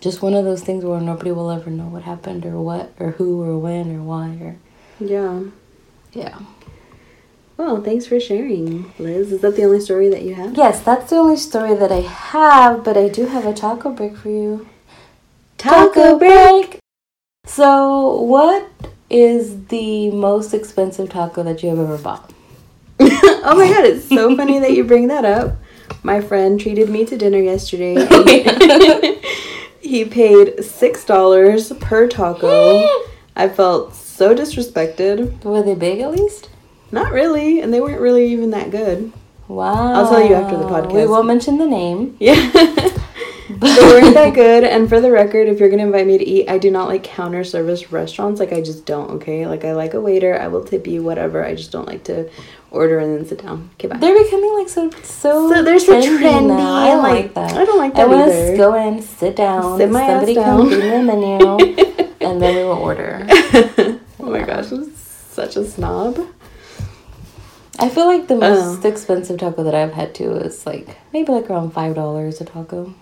just 0.00 0.22
one 0.22 0.32
of 0.34 0.44
those 0.44 0.62
things 0.62 0.82
where 0.84 1.00
nobody 1.00 1.30
will 1.30 1.50
ever 1.50 1.68
know 1.68 1.84
what 1.88 2.04
happened 2.04 2.46
or 2.46 2.58
what 2.60 2.92
or 2.98 3.10
who 3.12 3.42
or 3.42 3.58
when 3.58 3.94
or 3.94 4.02
why 4.02 4.28
or 4.40 4.56
Yeah. 4.98 5.42
yeah. 6.12 6.38
Well, 7.58 7.82
thanks 7.82 8.06
for 8.06 8.18
sharing, 8.18 8.90
Liz. 8.98 9.32
Is 9.32 9.42
that 9.42 9.56
the 9.56 9.64
only 9.64 9.80
story 9.80 10.08
that 10.08 10.22
you 10.22 10.34
have? 10.34 10.56
Yes, 10.56 10.80
that's 10.82 11.10
the 11.10 11.16
only 11.16 11.36
story 11.36 11.74
that 11.74 11.92
I 11.92 12.00
have, 12.00 12.82
but 12.82 12.96
I 12.96 13.08
do 13.08 13.26
have 13.26 13.44
a 13.44 13.52
taco 13.52 13.90
break 13.90 14.16
for 14.16 14.30
you. 14.30 14.66
So, 17.50 18.20
what 18.22 18.70
is 19.10 19.66
the 19.66 20.12
most 20.12 20.54
expensive 20.54 21.10
taco 21.10 21.42
that 21.42 21.64
you 21.64 21.70
have 21.70 21.80
ever 21.80 21.98
bought? 21.98 22.32
oh 23.00 23.54
my 23.56 23.68
god, 23.68 23.86
it's 23.86 24.08
so 24.08 24.36
funny 24.36 24.60
that 24.60 24.72
you 24.72 24.84
bring 24.84 25.08
that 25.08 25.24
up. 25.24 25.56
My 26.04 26.20
friend 26.20 26.60
treated 26.60 26.88
me 26.88 27.04
to 27.06 27.18
dinner 27.18 27.40
yesterday. 27.40 27.96
he 29.80 30.04
paid 30.04 30.64
six 30.64 31.04
dollars 31.04 31.72
per 31.80 32.06
taco. 32.06 32.86
I 33.36 33.48
felt 33.48 33.96
so 33.96 34.32
disrespected. 34.32 35.42
Were 35.42 35.64
they 35.64 35.74
big 35.74 35.98
at 35.98 36.12
least? 36.12 36.50
Not 36.92 37.10
really, 37.10 37.60
and 37.60 37.74
they 37.74 37.80
weren't 37.80 38.00
really 38.00 38.30
even 38.30 38.50
that 38.50 38.70
good. 38.70 39.12
Wow. 39.48 39.94
I'll 39.94 40.08
tell 40.08 40.24
you 40.24 40.34
after 40.34 40.56
the 40.56 40.66
podcast. 40.66 40.92
We 40.92 41.06
won't 41.06 41.26
mention 41.26 41.58
the 41.58 41.66
name. 41.66 42.16
Yeah. 42.20 42.96
They 43.60 43.76
weren't 43.82 44.14
that 44.14 44.34
good. 44.34 44.64
And 44.64 44.88
for 44.88 45.00
the 45.00 45.10
record, 45.10 45.48
if 45.48 45.60
you're 45.60 45.68
gonna 45.68 45.84
invite 45.84 46.06
me 46.06 46.18
to 46.18 46.24
eat, 46.26 46.48
I 46.48 46.58
do 46.58 46.70
not 46.70 46.88
like 46.88 47.02
counter 47.04 47.44
service 47.44 47.92
restaurants. 47.92 48.40
Like 48.40 48.52
I 48.52 48.60
just 48.60 48.86
don't. 48.86 49.10
Okay. 49.12 49.46
Like 49.46 49.64
I 49.64 49.72
like 49.72 49.94
a 49.94 50.00
waiter. 50.00 50.38
I 50.40 50.48
will 50.48 50.64
tip 50.64 50.86
you 50.86 51.02
whatever. 51.02 51.44
I 51.44 51.54
just 51.54 51.70
don't 51.72 51.86
like 51.86 52.04
to 52.04 52.30
order 52.70 52.98
and 52.98 53.16
then 53.16 53.26
sit 53.26 53.42
down. 53.42 53.70
Okay. 53.74 53.88
Bye. 53.88 53.98
They're 53.98 54.22
becoming 54.22 54.52
like 54.54 54.68
so 54.68 54.90
so. 55.02 55.52
So 55.52 55.62
they're 55.62 55.78
so 55.78 56.00
trendy. 56.00 56.48
now. 56.48 56.72
I 56.74 56.86
don't 56.88 57.04
and, 57.04 57.14
like, 57.16 57.34
that. 57.34 57.52
I 57.56 57.64
don't 57.64 57.78
like 57.78 57.94
that 57.94 58.06
I 58.08 58.10
that 58.10 58.16
want 58.16 58.32
to 58.32 58.56
go 58.56 58.74
in, 58.88 59.02
sit 59.02 59.36
down, 59.36 59.78
Sit 59.78 59.90
my 59.90 60.02
ass 60.02 60.08
somebody 60.10 60.34
down. 60.34 60.58
come 60.58 60.68
bring 60.68 60.92
a 60.92 61.02
menu, 61.02 61.74
and 62.20 62.40
then 62.40 62.56
we 62.56 62.62
will 62.64 62.72
order. 62.78 63.26
oh 63.30 63.98
my 64.30 64.42
gosh, 64.42 64.70
I'm 64.72 64.94
such 64.94 65.56
a 65.56 65.64
snob. 65.66 66.18
I 67.78 67.88
feel 67.88 68.06
like 68.06 68.28
the 68.28 68.34
Oh. 68.34 68.38
most 68.40 68.84
expensive 68.84 69.38
taco 69.38 69.62
that 69.64 69.74
I've 69.74 69.92
had 69.94 70.14
too 70.14 70.32
is 70.32 70.66
like 70.66 70.98
maybe 71.12 71.32
like 71.32 71.48
around 71.50 71.72
five 71.72 71.94
dollars 71.94 72.40
a 72.40 72.44
taco. 72.44 72.94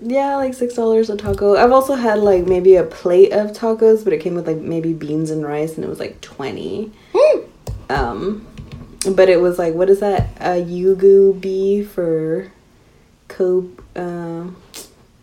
Yeah, 0.00 0.36
like 0.36 0.54
six 0.54 0.74
dollars 0.74 1.10
a 1.10 1.16
taco. 1.16 1.56
I've 1.56 1.72
also 1.72 1.94
had 1.94 2.18
like 2.20 2.46
maybe 2.46 2.76
a 2.76 2.84
plate 2.84 3.32
of 3.32 3.52
tacos, 3.52 4.02
but 4.02 4.12
it 4.12 4.20
came 4.20 4.34
with 4.34 4.46
like 4.46 4.56
maybe 4.56 4.92
beans 4.94 5.30
and 5.30 5.44
rice, 5.44 5.74
and 5.76 5.84
it 5.84 5.88
was 5.88 6.00
like 6.00 6.20
twenty. 6.20 6.90
Um, 7.90 8.46
but 9.10 9.28
it 9.28 9.40
was 9.40 9.58
like 9.58 9.74
what 9.74 9.90
is 9.90 10.00
that? 10.00 10.30
A 10.40 10.62
yugu 10.64 11.38
beef 11.38 11.98
or 11.98 12.50
cope? 13.28 13.84
Uh, 13.94 14.46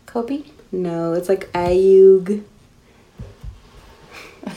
Kobe? 0.06 0.44
no, 0.70 1.12
it's 1.14 1.28
like 1.28 1.50
ayug. 1.52 2.42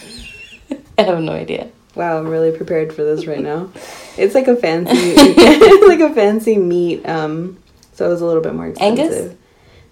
I 0.97 1.01
have 1.01 1.19
no 1.21 1.31
idea. 1.33 1.69
Wow, 1.95 2.19
I'm 2.19 2.27
really 2.27 2.55
prepared 2.55 2.93
for 2.93 3.03
this 3.03 3.25
right 3.25 3.41
now. 3.41 3.69
It's 4.17 4.33
like 4.33 4.47
a 4.47 4.55
fancy, 4.55 5.13
like 5.87 5.99
a 5.99 6.13
fancy 6.13 6.57
meat. 6.57 7.05
Um, 7.05 7.57
so 7.91 8.05
it 8.05 8.09
was 8.11 8.21
a 8.21 8.25
little 8.25 8.41
bit 8.41 8.53
more 8.53 8.73
Angus? 8.79 9.35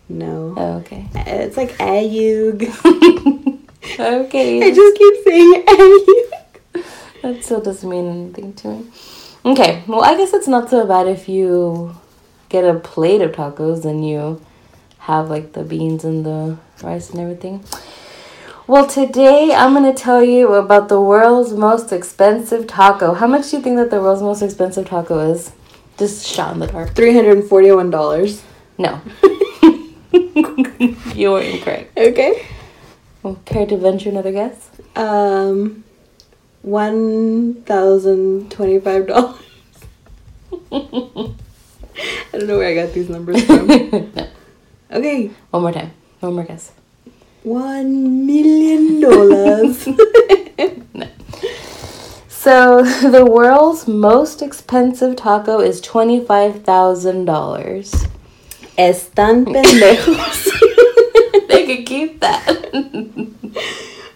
No, 0.10 0.54
Oh, 0.58 0.74
okay. 0.80 1.08
it's 1.16 1.58
like 1.58 1.72
ayug. 1.78 2.64
okay. 4.00 4.64
I 4.64 4.72
just 4.72 4.98
keep 4.98 5.24
saying 5.24 5.64
ayug. 5.66 6.84
That 7.22 7.44
still 7.44 7.62
doesn't 7.62 7.90
mean 7.90 8.08
anything 8.10 8.54
to 8.54 8.68
me. 8.68 8.86
Okay, 9.46 9.84
well, 9.88 10.04
I 10.04 10.16
guess 10.18 10.34
it's 10.34 10.48
not 10.48 10.70
so 10.70 10.86
bad 10.86 11.08
if 11.08 11.28
you 11.30 11.96
get 12.50 12.64
a 12.66 12.80
plate 12.80 13.22
of 13.22 13.32
tacos 13.32 13.86
and 13.86 14.08
you 14.08 14.42
have 15.00 15.30
like 15.30 15.54
the 15.54 15.64
beans 15.64 16.04
and 16.06 16.26
the 16.26 16.58
rice 16.82 17.10
and 17.10 17.20
everything. 17.20 17.64
Well, 18.68 18.88
today 18.88 19.54
I'm 19.54 19.74
going 19.74 19.94
to 19.94 20.02
tell 20.02 20.24
you 20.24 20.54
about 20.54 20.88
the 20.88 21.02
world's 21.02 21.52
most 21.54 21.92
expensive 21.92 22.68
taco. 22.68 23.14
How 23.14 23.28
much 23.28 23.50
do 23.52 23.58
you 23.58 23.64
think 23.64 23.76
that 23.78 23.90
the 23.90 24.00
world's 24.00 24.22
most 24.22 24.42
expensive 24.42 24.88
taco 24.88 25.20
is? 25.32 25.52
Just 25.98 26.26
shot 26.26 26.54
in 26.54 26.60
the 26.60 26.68
dark. 26.68 26.96
Three 26.96 27.14
hundred 27.14 27.38
and 27.40 27.48
forty-one 27.50 27.90
dollars. 27.90 28.44
No. 28.78 29.02
you 31.16 31.32
were 31.32 31.42
incorrect. 31.42 31.98
Okay. 31.98 32.46
Well, 33.24 33.40
care 33.46 33.66
to 33.66 33.78
venture 33.78 34.10
another 34.10 34.32
guess? 34.32 34.70
Um, 34.96 35.84
one 36.62 37.56
thousand 37.64 38.52
twenty-five 38.52 39.08
dollars. 39.08 39.40
I 40.72 42.38
don't 42.38 42.48
know 42.48 42.58
where 42.58 42.70
I 42.70 42.76
got 42.86 42.94
these 42.94 43.10
numbers 43.10 43.44
from. 43.46 43.68
no. 43.68 44.28
Okay, 44.92 45.32
One 45.52 45.62
more 45.64 45.72
time. 45.72 45.92
One 46.20 46.36
more 46.36 46.44
guess. 46.44 46.72
one 47.44 48.26
million 48.28 49.00
dollars. 49.00 49.88
no. 50.94 51.08
So 52.28 52.84
the 53.10 53.26
world's 53.26 53.88
most 53.88 54.42
expensive 54.42 55.16
taco 55.16 55.60
is 55.60 55.82
twenty 55.82 56.24
five 56.24 56.64
thousand 56.64 57.26
dollars. 57.26 57.94
Están 58.78 59.46
pendejos. 59.46 60.50
They 61.48 61.66
could 61.66 61.86
keep 61.86 62.20
that. 62.22 62.70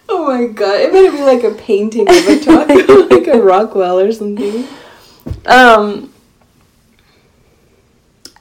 Oh 0.10 0.26
my 0.26 0.48
god! 0.48 0.80
It 0.80 0.92
better 0.94 1.12
be 1.12 1.22
like 1.22 1.44
a 1.44 1.52
painting 1.52 2.08
of 2.10 2.16
a 2.16 2.40
taco, 2.40 3.08
like 3.10 3.28
a 3.28 3.42
Rockwell 3.42 4.00
or 4.00 4.12
something. 4.12 4.66
Um, 5.46 6.14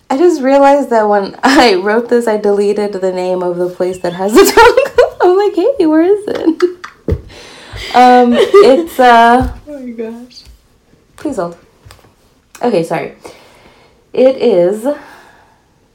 I 0.09 0.17
just 0.17 0.43
realized 0.43 0.91
that 0.91 1.09
when 1.09 1.37
I 1.43 1.75
wrote 1.75 2.09
this, 2.09 2.29
I 2.29 2.37
deleted 2.37 2.93
the 2.93 3.13
name 3.13 3.43
of 3.43 3.57
the 3.57 3.69
place 3.69 3.99
that 3.99 4.13
has 4.13 4.33
the 4.33 4.45
taco. 4.45 5.17
I'm 5.29 5.37
like, 5.37 5.55
hey, 5.55 5.87
where 5.87 6.03
is 6.03 6.25
it? 6.29 6.63
um, 7.95 8.33
it's 8.33 9.01
uh. 9.01 9.59
Oh 9.67 9.81
my 9.81 9.91
gosh! 9.91 10.45
Please 11.17 11.37
hold. 11.37 11.59
Okay, 12.63 12.85
sorry. 12.85 13.17
It 14.13 14.37
is 14.37 14.87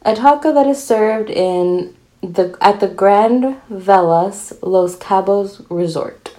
a 0.03 0.15
taco 0.15 0.51
that 0.53 0.67
is 0.67 0.83
served 0.83 1.29
in 1.29 1.95
the 2.21 2.57
at 2.61 2.79
the 2.79 2.87
Grand 2.87 3.61
Velas 3.69 4.57
Los 4.61 4.95
Cabos 4.95 5.65
Resort. 5.69 6.35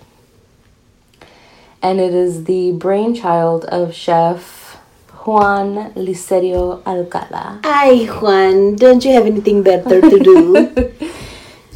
And 1.80 2.00
it 2.00 2.14
is 2.14 2.44
the 2.44 2.72
brainchild 2.72 3.64
of 3.66 3.94
chef 3.94 4.76
Juan 5.24 5.92
Licerio 5.94 6.82
Alcala. 6.84 7.60
Hi, 7.64 8.04
Juan. 8.06 8.76
Don't 8.76 9.04
you 9.04 9.12
have 9.12 9.26
anything 9.26 9.62
better 9.62 10.00
to 10.00 10.18
do? 10.18 11.08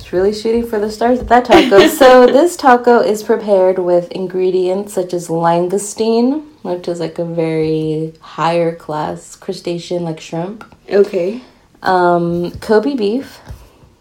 It's 0.07 0.12
really 0.12 0.33
shooting 0.33 0.64
for 0.64 0.79
the 0.79 0.88
stars 0.88 1.18
with 1.18 1.29
that 1.31 1.46
taco. 1.46 1.88
so 2.03 2.27
this 2.27 2.57
taco 2.57 3.01
is 3.01 3.25
prepared 3.25 3.81
with 3.81 4.12
ingredients 4.12 4.92
such 4.92 5.12
as 5.12 5.27
langoustine, 5.27 6.44
which 6.62 6.87
is 6.87 7.01
like 7.01 7.18
a 7.18 7.25
very 7.25 8.14
higher 8.20 8.72
class 8.72 9.35
crustacean 9.35 10.05
like 10.05 10.20
shrimp. 10.20 10.64
okay. 10.88 11.42
Um, 11.83 12.51
Kobe 12.61 12.95
beef, 12.95 13.41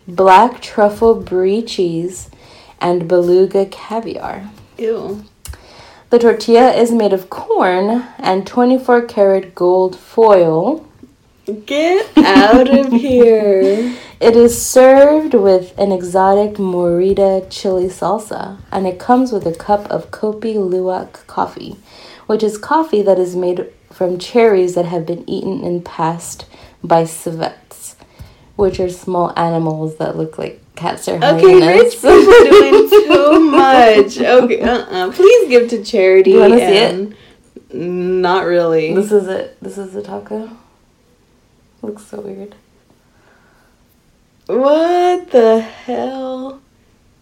black 0.07 0.61
truffle 0.61 1.15
brie 1.15 1.61
cheese, 1.61 2.29
and 2.79 3.07
beluga 3.07 3.65
caviar. 3.65 4.49
Ew. 4.77 5.23
The 6.09 6.19
tortilla 6.19 6.71
is 6.73 6.91
made 6.91 7.13
of 7.13 7.29
corn 7.29 8.05
and 8.19 8.45
24 8.45 9.03
karat 9.03 9.55
gold 9.55 9.97
foil. 9.97 10.87
Get 11.65 12.17
out 12.17 12.69
of 12.69 12.91
here. 12.91 13.95
It 14.19 14.35
is 14.35 14.65
served 14.65 15.33
with 15.33 15.77
an 15.77 15.91
exotic 15.91 16.53
morita 16.53 17.47
chili 17.49 17.87
salsa, 17.87 18.59
and 18.71 18.87
it 18.87 18.97
comes 18.97 19.31
with 19.31 19.45
a 19.45 19.53
cup 19.53 19.89
of 19.91 20.09
Kopi 20.09 20.55
Luwak 20.55 21.27
coffee, 21.27 21.75
which 22.27 22.41
is 22.41 22.57
coffee 22.57 23.01
that 23.01 23.19
is 23.19 23.35
made 23.35 23.71
from 23.91 24.17
cherries 24.17 24.73
that 24.75 24.85
have 24.85 25.05
been 25.05 25.29
eaten 25.29 25.63
and 25.63 25.83
passed 25.83 26.45
by 26.83 27.03
civets, 27.03 27.64
which 28.55 28.79
are 28.79 28.89
small 28.89 29.31
animals 29.37 29.97
that 29.97 30.15
look 30.17 30.37
like 30.37 30.61
cats 30.75 31.07
or 31.07 31.15
Okay, 31.15 31.59
hyenas. 31.59 31.83
rich 31.83 31.93
people 32.01 32.49
doing 32.49 32.89
too 32.89 33.39
much. 33.51 34.17
Okay, 34.19 34.61
uh-uh. 34.61 35.11
Please 35.11 35.49
give 35.49 35.69
to 35.69 35.83
charity. 35.83 36.31
You 36.31 36.39
wanna 36.39 36.57
see 36.57 36.77
and- 36.77 37.15
Not 37.73 38.45
really. 38.45 38.93
This 38.93 39.11
is 39.11 39.27
it. 39.27 39.57
This 39.61 39.77
is 39.77 39.93
the 39.93 40.01
taco. 40.01 40.49
Looks 41.81 42.05
so 42.05 42.19
weird. 42.21 42.55
What 44.47 45.31
the 45.31 45.59
hell? 45.61 46.61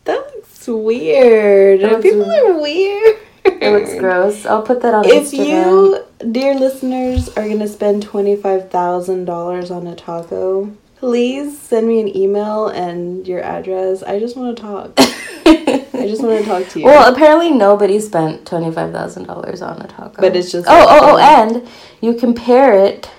That 0.06 0.32
looks 0.36 0.68
weird. 0.68 1.82
It 1.82 1.92
looks 1.92 2.04
People 2.04 2.28
weird. 2.28 2.52
are 2.56 2.62
weird. 2.62 3.18
It 3.46 3.72
looks 3.72 3.96
gross. 4.00 4.46
I'll 4.46 4.62
put 4.62 4.82
that 4.82 4.94
on 4.94 5.04
the. 5.04 5.16
If 5.16 5.32
Instagram. 5.32 6.04
you, 6.22 6.32
dear 6.32 6.56
listeners, 6.56 7.30
are 7.30 7.48
gonna 7.48 7.68
spend 7.68 8.04
twenty 8.04 8.36
five 8.36 8.70
thousand 8.70 9.26
dollars 9.26 9.72
on 9.72 9.88
a 9.88 9.96
taco, 9.96 10.72
please 11.04 11.60
send 11.60 11.86
me 11.86 12.00
an 12.00 12.16
email 12.16 12.70
and 12.70 13.28
your 13.28 13.44
address. 13.44 14.04
I 14.04 14.20
just 14.20 14.38
want 14.38 14.56
to 14.56 14.64
talk. 14.64 14.94
I 14.98 16.08
just 16.08 16.24
want 16.24 16.40
to 16.40 16.46
talk 16.46 16.66
to 16.70 16.80
you. 16.80 16.86
Well, 16.86 17.14
apparently 17.14 17.52
nobody 17.52 18.00
spent 18.00 18.46
twenty 18.46 18.72
five 18.72 18.94
thousand 18.94 19.26
dollars 19.26 19.62
on 19.62 19.82
a 19.82 19.88
taco. 19.88 20.22
But 20.22 20.34
it's 20.38 20.50
just 20.50 20.66
oh 20.66 20.86
oh 20.88 21.00
oh, 21.02 21.18
and 21.18 21.68
you 22.00 22.14
compare 22.14 22.74
it. 22.86 23.10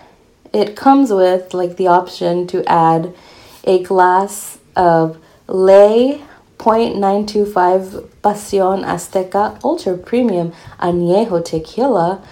It 0.54 0.76
comes 0.76 1.12
with 1.12 1.52
like 1.52 1.76
the 1.76 1.88
option 1.88 2.46
to 2.46 2.64
add 2.64 3.14
a 3.64 3.82
glass 3.82 4.58
of 4.74 5.18
Ley 5.46 6.24
0.925 6.56 8.08
Pasión 8.22 8.82
Azteca 8.82 9.62
Ultra 9.62 9.98
Premium 9.98 10.54
Añejo 10.80 11.44
Tequila, 11.44 12.24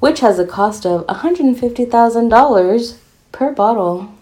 which 0.00 0.20
has 0.20 0.38
a 0.38 0.46
cost 0.46 0.84
of 0.84 1.06
one 1.06 1.16
hundred 1.16 1.46
and 1.46 1.58
fifty 1.58 1.86
thousand 1.86 2.28
dollars 2.28 2.98
per 3.32 3.54
bottle. 3.54 4.12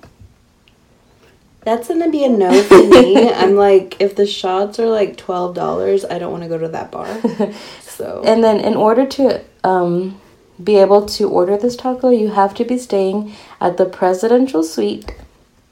That's 1.66 1.88
gonna 1.88 2.08
be 2.08 2.22
a 2.22 2.28
no 2.28 2.62
for 2.62 2.80
me. 2.80 3.28
I'm 3.28 3.56
like, 3.56 4.00
if 4.00 4.14
the 4.14 4.24
shots 4.24 4.78
are 4.78 4.86
like 4.86 5.16
twelve 5.16 5.56
dollars, 5.56 6.04
I 6.04 6.16
don't 6.20 6.30
want 6.30 6.44
to 6.44 6.48
go 6.48 6.56
to 6.56 6.68
that 6.68 6.92
bar. 6.92 7.08
So 7.96 8.22
And 8.24 8.44
then, 8.44 8.60
in 8.60 8.74
order 8.76 9.04
to 9.06 9.42
um, 9.64 10.20
be 10.62 10.76
able 10.76 11.06
to 11.06 11.28
order 11.28 11.56
this 11.56 11.74
taco, 11.74 12.10
you 12.10 12.28
have 12.28 12.54
to 12.56 12.64
be 12.64 12.78
staying 12.78 13.34
at 13.58 13.78
the 13.78 13.86
presidential 13.86 14.62
suite, 14.62 15.12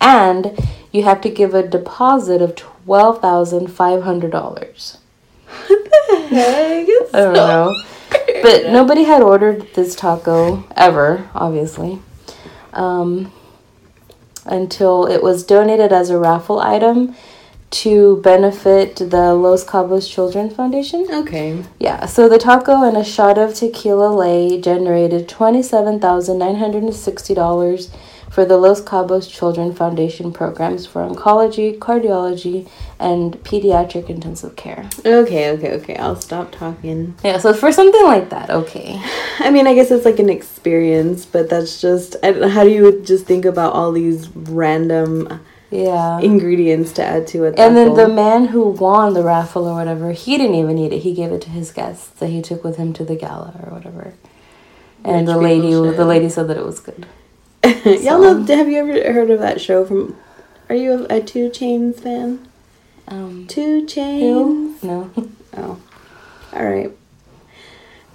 and 0.00 0.59
you 0.90 1.04
have 1.04 1.20
to 1.20 1.28
give 1.28 1.54
a 1.54 1.62
deposit 1.62 2.42
of 2.42 2.57
twelve 2.57 3.20
thousand 3.20 3.68
five 3.68 4.02
hundred 4.02 4.33
dollars. 4.33 4.98
what 5.68 5.85
the 5.85 6.26
heck? 6.28 6.87
It's 6.88 7.14
I 7.14 7.20
don't 7.20 7.37
so 7.37 7.46
know, 7.46 7.83
but 8.42 8.72
nobody 8.72 9.04
had 9.04 9.22
ordered 9.22 9.68
this 9.74 9.94
taco 9.94 10.64
ever, 10.76 11.28
obviously, 11.35 12.00
um, 12.72 13.30
until 14.46 15.07
it 15.07 15.22
was 15.22 15.44
donated 15.44 15.92
as 15.92 16.11
a 16.11 16.18
raffle 16.18 16.59
item 16.59 17.14
to 17.70 18.20
benefit 18.22 18.96
the 18.96 19.33
Los 19.35 19.64
Cabos 19.64 20.07
Children's 20.09 20.54
Foundation. 20.54 21.07
Okay. 21.11 21.64
Yeah, 21.80 22.07
so 22.07 22.28
the 22.28 22.38
taco 22.38 22.85
and 22.85 22.96
a 22.96 23.02
shot 23.02 23.37
of 23.37 23.52
tequila 23.54 24.14
Ley 24.14 24.61
generated 24.61 25.26
$27,960 25.28 27.90
for 28.35 28.44
the 28.44 28.59
Los 28.59 28.81
Cabos 28.83 29.31
Children 29.31 29.73
Foundation 29.73 30.33
programs 30.33 30.87
for 30.87 31.09
oncology, 31.09 31.79
cardiology, 31.79 32.68
and 32.99 33.35
pediatric 33.44 34.11
intensive 34.11 34.57
care. 34.57 34.90
Okay, 35.07 35.51
okay, 35.51 35.70
okay. 35.75 35.94
I'll 35.97 36.20
stop 36.20 36.51
talking. 36.51 37.14
Yeah, 37.23 37.38
so 37.38 37.55
for 37.55 37.70
something 37.70 38.03
like 38.03 38.31
that, 38.31 38.51
okay. 38.51 39.01
I 39.38 39.53
mean, 39.53 39.68
I 39.68 39.75
guess 39.77 39.92
it's 39.92 40.05
like 40.05 40.18
an 40.18 40.31
experience, 40.31 41.25
but 41.25 41.49
that's 41.49 41.81
just. 41.81 42.16
I, 42.25 42.33
don't 42.33 42.40
know, 42.40 42.49
how 42.49 42.64
do 42.64 42.70
you 42.70 43.01
just 43.03 43.25
think 43.25 43.44
about 43.44 43.73
all 43.73 43.92
these 43.92 44.29
random 44.35 45.40
Yeah. 45.70 46.18
ingredients 46.18 46.90
to 46.94 47.05
add 47.05 47.29
to 47.29 47.44
it? 47.44 47.57
And 47.57 47.77
then 47.77 47.94
the 47.94 48.09
man 48.09 48.47
who 48.47 48.70
won 48.70 49.14
the 49.14 49.23
raffle 49.23 49.68
or 49.68 49.75
whatever, 49.75 50.11
he 50.11 50.37
didn't 50.37 50.57
even 50.57 50.77
eat 50.77 50.92
it. 50.92 51.03
He 51.03 51.14
gave 51.14 51.31
it 51.31 51.42
to 51.42 51.51
his 51.51 51.70
guests 51.70 52.09
that 52.18 52.31
he 52.31 52.42
took 52.42 52.64
with 52.64 52.79
him 52.79 52.92
to 52.94 53.05
the 53.05 53.14
gala 53.14 53.55
or 53.62 53.73
whatever. 53.73 54.14
And 55.05 55.29
the 55.29 55.38
lady, 55.38 55.70
shit. 55.70 55.97
the 55.97 56.05
lady 56.05 56.29
said 56.29 56.49
that 56.49 56.57
it 56.57 56.66
was 56.66 56.81
good. 56.81 57.07
Y'all 57.85 58.20
know? 58.20 58.44
Have 58.44 58.68
you 58.68 58.79
ever 58.79 59.12
heard 59.12 59.31
of 59.31 59.40
that 59.40 59.61
show 59.61 59.85
from? 59.85 60.16
Are 60.68 60.74
you 60.74 61.07
a, 61.09 61.16
a 61.16 61.22
2 61.22 61.50
Chainz 61.50 62.00
fan? 62.00 62.46
Um, 63.09 63.46
2 63.46 63.87
Chainz. 63.87 64.20
who? 64.20 64.77
No. 64.83 65.11
Oh, 65.57 65.81
all 66.53 66.64
right. 66.64 66.90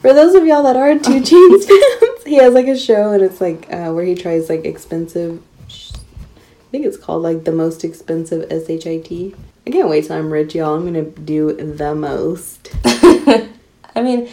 For 0.01 0.13
those 0.13 0.35
of 0.35 0.45
y'all 0.45 0.63
that 0.63 0.75
are 0.75 0.99
Two 0.99 1.21
Chains 1.23 1.65
fans, 1.65 2.23
he 2.25 2.35
has 2.35 2.53
like 2.53 2.67
a 2.67 2.77
show, 2.77 3.13
and 3.13 3.23
it's 3.23 3.39
like 3.39 3.71
uh, 3.71 3.93
where 3.93 4.03
he 4.03 4.13
tries 4.13 4.49
like 4.49 4.65
expensive. 4.65 5.41
I 5.69 6.71
think 6.71 6.85
it's 6.85 6.97
called 6.97 7.23
like 7.23 7.45
the 7.45 7.53
most 7.53 7.85
expensive 7.85 8.45
shit. 8.49 9.35
I 9.65 9.71
can't 9.71 9.87
wait 9.87 10.05
till 10.05 10.17
I'm 10.17 10.31
rich, 10.31 10.53
y'all. 10.53 10.75
I'm 10.75 10.83
gonna 10.83 11.03
do 11.03 11.53
the 11.53 11.95
most. 11.95 12.69
I 12.85 14.01
mean, 14.01 14.29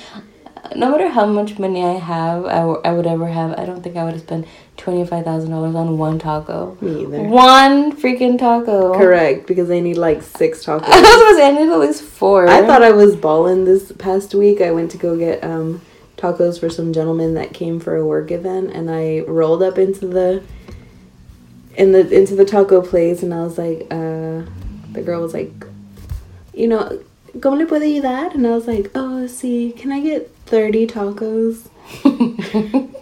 no 0.74 0.90
matter 0.90 1.08
how 1.08 1.26
much 1.26 1.58
money 1.58 1.84
I 1.84 1.92
have, 1.98 2.44
I, 2.46 2.58
w- 2.60 2.80
I 2.84 2.92
would 2.92 3.06
ever 3.06 3.26
have, 3.28 3.52
I 3.58 3.64
don't 3.66 3.82
think 3.82 3.96
I 3.96 4.04
would 4.04 4.14
have 4.14 4.22
spent 4.22 4.46
$25,000 4.78 5.74
on 5.74 5.98
one 5.98 6.18
taco. 6.18 6.76
Me 6.80 7.02
either. 7.02 7.22
One 7.22 7.92
freaking 7.96 8.38
taco. 8.38 8.94
Correct, 8.94 9.46
because 9.46 9.70
I 9.70 9.80
need 9.80 9.96
like 9.96 10.22
six 10.22 10.64
tacos. 10.64 10.82
I 10.86 11.00
was 11.00 11.02
tacos. 11.08 11.20
gonna 11.20 11.36
say, 11.36 11.46
I 11.48 11.50
need 11.52 11.72
at 11.72 11.78
least 11.78 12.02
four. 12.02 12.48
I 12.48 12.66
thought 12.66 12.82
I 12.82 12.92
was 12.92 13.14
balling 13.16 13.64
this 13.64 13.92
past 13.92 14.34
week. 14.34 14.60
I 14.60 14.70
went 14.72 14.90
to 14.92 14.98
go 14.98 15.16
get 15.16 15.44
um, 15.44 15.80
tacos 16.16 16.58
for 16.58 16.68
some 16.70 16.92
gentlemen 16.92 17.34
that 17.34 17.52
came 17.52 17.78
for 17.78 17.94
a 17.96 18.06
work 18.06 18.30
event, 18.30 18.72
and 18.72 18.90
I 18.90 19.20
rolled 19.20 19.62
up 19.62 19.78
into 19.78 20.06
the 20.06 20.42
in 21.76 21.92
the 21.92 22.08
into 22.10 22.34
the 22.34 22.44
taco 22.44 22.80
place, 22.80 23.22
and 23.22 23.32
I 23.34 23.42
was 23.42 23.58
like, 23.58 23.86
uh, 23.90 24.42
the 24.92 25.02
girl 25.04 25.20
was 25.22 25.34
like, 25.34 25.52
you 26.54 26.68
know, 26.68 27.02
¿cómo 27.38 27.58
le 27.58 27.66
puedo 27.66 27.82
ayudar? 27.84 28.34
And 28.34 28.46
I 28.46 28.50
was 28.50 28.66
like, 28.66 28.90
oh, 28.94 29.26
sí, 29.28 29.76
can 29.76 29.92
I 29.92 30.00
get 30.00 30.30
thirty 30.46 30.86
tacos? 30.86 31.68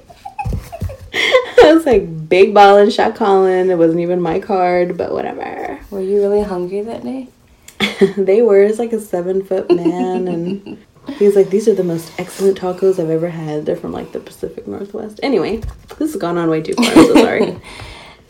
I 1.64 1.72
was 1.72 1.87
like, 1.87 2.28
big 2.28 2.52
ballin', 2.52 2.90
shot 2.90 3.14
calling. 3.14 3.70
It 3.70 3.78
wasn't 3.78 4.00
even 4.00 4.20
my 4.20 4.40
card, 4.40 4.96
but 4.96 5.12
whatever. 5.12 5.78
Were 5.90 6.00
you 6.00 6.20
really 6.20 6.42
hungry 6.42 6.83
that 6.83 7.04
day? 7.04 7.28
they 8.16 8.42
were. 8.42 8.62
It's 8.62 8.78
like 8.78 8.92
a 8.92 9.00
seven 9.00 9.44
foot 9.44 9.70
man, 9.70 10.28
and 10.28 10.78
he's 11.18 11.37
like, 11.37 11.50
"These 11.50 11.68
are 11.68 11.74
the 11.74 11.85
most 11.85 12.12
excellent 12.18 12.59
tacos 12.59 12.98
I've 12.98 13.11
ever 13.11 13.28
had. 13.28 13.66
They're 13.66 13.76
from 13.76 13.92
like 13.92 14.12
the 14.12 14.20
Pacific 14.20 14.66
Northwest." 14.66 15.20
Anyway, 15.22 15.62
this 15.98 16.12
has 16.12 16.16
gone 16.16 16.37
on 16.37 16.50
way 16.50 16.62
too 16.62 16.74
far. 16.74 16.87
I'm 16.87 17.07
so 17.07 17.14
sorry. 17.14 17.61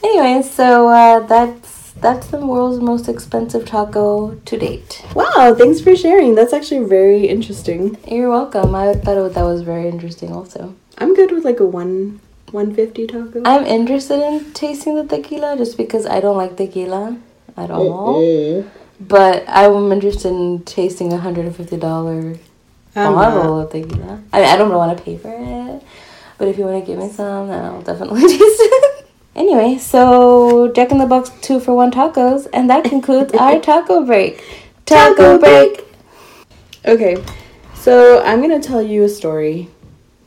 Anyway, 0.02 0.42
so 0.42 0.88
uh, 0.88 1.20
that's 1.26 1.73
that's 2.00 2.26
the 2.28 2.38
world's 2.38 2.80
most 2.82 3.08
expensive 3.08 3.66
taco 3.66 4.34
to 4.34 4.58
date. 4.58 5.02
Wow, 5.14 5.54
thanks 5.56 5.80
for 5.80 5.96
sharing. 5.96 6.34
That's 6.34 6.52
actually 6.52 6.84
very 6.84 7.26
interesting. 7.26 7.96
You're 8.06 8.30
welcome. 8.30 8.74
I 8.74 8.94
thought 8.94 9.34
that 9.34 9.42
was 9.42 9.62
very 9.62 9.88
interesting 9.88 10.32
also. 10.32 10.74
I'm 10.98 11.14
good 11.14 11.30
with 11.32 11.44
like 11.44 11.60
a 11.60 11.66
one 11.66 12.20
150 12.50 13.06
taco. 13.06 13.42
I'm 13.44 13.64
interested 13.64 14.20
in 14.20 14.52
tasting 14.52 14.94
the 14.96 15.04
tequila 15.04 15.56
just 15.56 15.76
because 15.76 16.06
I 16.06 16.20
don't 16.20 16.36
like 16.36 16.56
tequila 16.56 17.18
at 17.56 17.70
all. 17.70 18.22
Mm-hmm. 18.22 18.68
But 19.00 19.44
I'm 19.48 19.90
interested 19.90 20.28
in 20.28 20.62
tasting 20.64 21.12
a 21.12 21.18
hundred 21.18 21.46
and 21.46 21.56
fifty 21.56 21.76
dollar 21.76 22.36
bottle 22.94 23.60
of 23.62 23.70
tequila. 23.70 24.22
I 24.32 24.40
mean, 24.40 24.48
I 24.48 24.56
don't 24.56 24.72
want 24.72 24.96
to 24.96 25.02
pay 25.02 25.16
for 25.16 25.34
it, 25.34 25.82
but 26.38 26.48
if 26.48 26.58
you 26.58 26.64
want 26.64 26.84
to 26.84 26.86
give 26.86 26.98
me 26.98 27.10
some, 27.10 27.48
then 27.48 27.64
I'll 27.64 27.82
definitely 27.82 28.20
taste 28.28 28.40
it. 28.40 28.83
Anyway, 29.36 29.78
so 29.78 30.68
Jack 30.68 30.90
in 30.90 30.98
the 30.98 31.06
Box 31.06 31.30
two 31.40 31.60
for 31.60 31.74
one 31.74 31.90
tacos, 31.90 32.46
and 32.52 32.68
that 32.70 32.84
concludes 32.84 33.32
our 33.38 33.60
taco 33.60 34.04
break. 34.04 34.42
Taco, 34.86 35.14
taco 35.14 35.38
break. 35.38 35.74
break. 35.74 35.86
Okay, 36.86 37.24
so 37.74 38.22
I'm 38.22 38.40
gonna 38.40 38.60
tell 38.60 38.82
you 38.82 39.04
a 39.04 39.08
story 39.08 39.68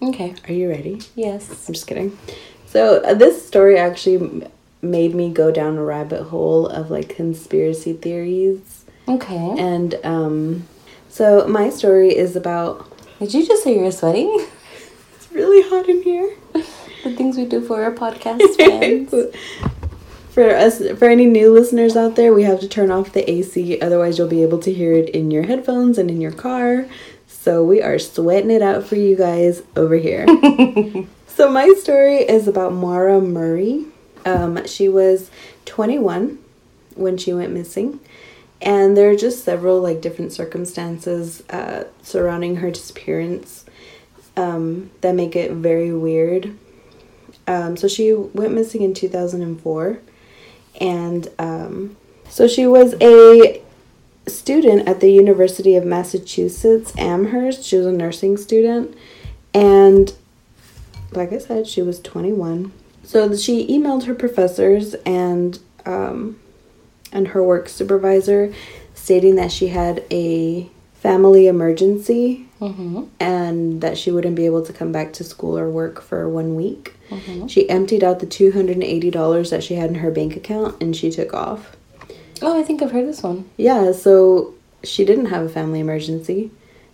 Okay. 0.02 0.36
Are 0.48 0.54
you 0.54 0.70
ready? 0.70 1.02
Yes. 1.16 1.68
I'm 1.68 1.74
just 1.74 1.88
kidding. 1.88 2.18
So, 2.66 3.02
uh, 3.02 3.14
this 3.14 3.46
story 3.46 3.78
actually 3.78 4.48
made 4.82 5.16
me 5.16 5.32
go 5.32 5.52
down 5.52 5.78
a 5.78 5.84
rabbit 5.84 6.24
hole 6.24 6.68
of 6.68 6.92
like 6.92 7.10
conspiracy 7.10 7.94
theories. 7.94 8.86
Okay. 9.08 9.56
And 9.58 9.96
um 10.04 10.68
so 11.10 11.48
my 11.48 11.70
story 11.70 12.16
is 12.16 12.36
about 12.36 12.86
Did 13.20 13.34
you 13.34 13.48
just 13.48 13.64
say 13.64 13.78
you're 13.80 13.92
sweating? 13.92 14.46
it's 15.16 15.32
really 15.32 15.68
hot 15.68 15.90
in 15.90 16.04
here. 16.04 16.36
the 17.10 17.16
things 17.16 17.38
we 17.38 17.46
do 17.46 17.62
for 17.62 17.84
our 17.84 17.92
podcast 17.92 18.56
fans. 18.58 19.14
for 20.30 20.56
us 20.56 20.82
for 20.98 21.06
any 21.06 21.26
new 21.26 21.52
listeners 21.52 21.96
out 21.96 22.16
there, 22.16 22.34
we 22.34 22.44
have 22.44 22.60
to 22.60 22.68
turn 22.68 22.92
off 22.92 23.14
the 23.14 23.30
AC 23.30 23.80
otherwise 23.82 24.18
you'll 24.18 24.28
be 24.28 24.44
able 24.44 24.60
to 24.60 24.74
hear 24.74 24.94
it 24.94 25.10
in 25.10 25.32
your 25.32 25.44
headphones 25.44 25.98
and 25.98 26.10
in 26.10 26.22
your 26.22 26.32
car. 26.32 26.86
So 27.28 27.64
we 27.64 27.82
are 27.82 27.98
sweating 27.98 28.52
it 28.52 28.62
out 28.62 28.86
for 28.86 28.96
you 28.96 29.16
guys 29.16 29.64
over 29.76 29.96
here. 29.96 30.26
so 31.28 31.50
my 31.50 31.74
story 31.80 32.18
is 32.18 32.48
about 32.48 32.74
Maura 32.74 33.22
Murray. 33.22 33.86
Um, 34.26 34.66
she 34.68 34.90
was 34.90 35.32
21 35.66 36.40
when 36.96 37.18
she 37.18 37.34
went 37.34 37.54
missing. 37.54 38.02
And 38.62 38.98
there 38.98 39.10
are 39.10 39.16
just 39.16 39.46
several 39.46 39.82
like 39.82 40.02
different 40.02 40.34
circumstances 40.34 41.48
uh, 41.50 41.86
surrounding 42.02 42.58
her 42.58 42.72
disappearance 42.72 43.66
um, 44.36 44.90
that 45.02 45.16
make 45.16 45.36
it 45.36 45.52
very 45.52 45.94
weird. 45.94 46.56
Um, 47.48 47.78
so 47.78 47.88
she 47.88 48.14
went 48.14 48.54
missing 48.54 48.82
in 48.82 48.94
2004. 48.94 50.00
And 50.80 51.28
um, 51.40 51.98
so 52.30 52.48
she 52.48 52.68
was 52.68 52.96
a 53.02 53.62
student 54.28 54.88
at 54.88 55.00
the 55.00 55.12
University 55.12 55.76
of 55.76 55.86
Massachusetts 55.86 56.94
Amherst. 56.98 57.64
She 57.64 57.78
was 57.78 57.86
a 57.86 57.92
nursing 57.92 58.38
student. 58.38 58.96
And 59.54 60.14
like 61.12 61.32
I 61.32 61.38
said, 61.38 61.68
she 61.68 61.82
was 61.82 62.00
21. 62.02 62.72
So 63.04 63.36
she 63.38 63.66
emailed 63.68 64.04
her 64.04 64.14
professors 64.14 64.94
and 65.06 65.58
um, 65.86 66.40
and 67.14 67.30
her 67.30 67.42
work 67.42 67.70
supervisor 67.70 68.54
stating 68.94 69.36
that 69.36 69.52
she 69.52 69.68
had 69.68 70.04
a 70.12 70.70
family 70.96 71.48
emergency 71.48 72.46
mm-hmm. 72.60 73.06
and 73.20 73.80
that 73.80 73.98
she 73.98 74.12
wouldn't 74.12 74.36
be 74.36 74.46
able 74.46 74.66
to 74.66 74.74
come 74.74 74.92
back 74.92 75.14
to 75.14 75.24
school 75.24 75.58
or 75.58 75.70
work 75.70 76.02
for 76.02 76.28
one 76.28 76.56
week. 76.56 76.97
Mm-hmm. 77.10 77.48
She 77.48 77.70
emptied 77.70 78.04
out 78.04 78.20
the 78.20 78.28
$280 78.28 79.50
that 79.50 79.64
she 79.64 79.76
had 79.76 79.90
in 79.90 79.96
her 79.96 80.12
bank 80.12 80.36
account 80.36 80.82
and 80.82 80.96
she 80.96 81.10
took 81.10 81.34
off. 81.34 81.76
Oh, 82.42 82.60
I 82.60 82.64
think 82.64 82.82
I've 82.82 82.92
heard 82.92 83.08
this 83.08 83.24
one. 83.24 83.50
Yeah, 83.58 83.92
so 83.92 84.54
she 84.84 85.06
didn't 85.06 85.28
have 85.28 85.44
a 85.44 85.50
family 85.50 85.80
emergency, 85.80 86.52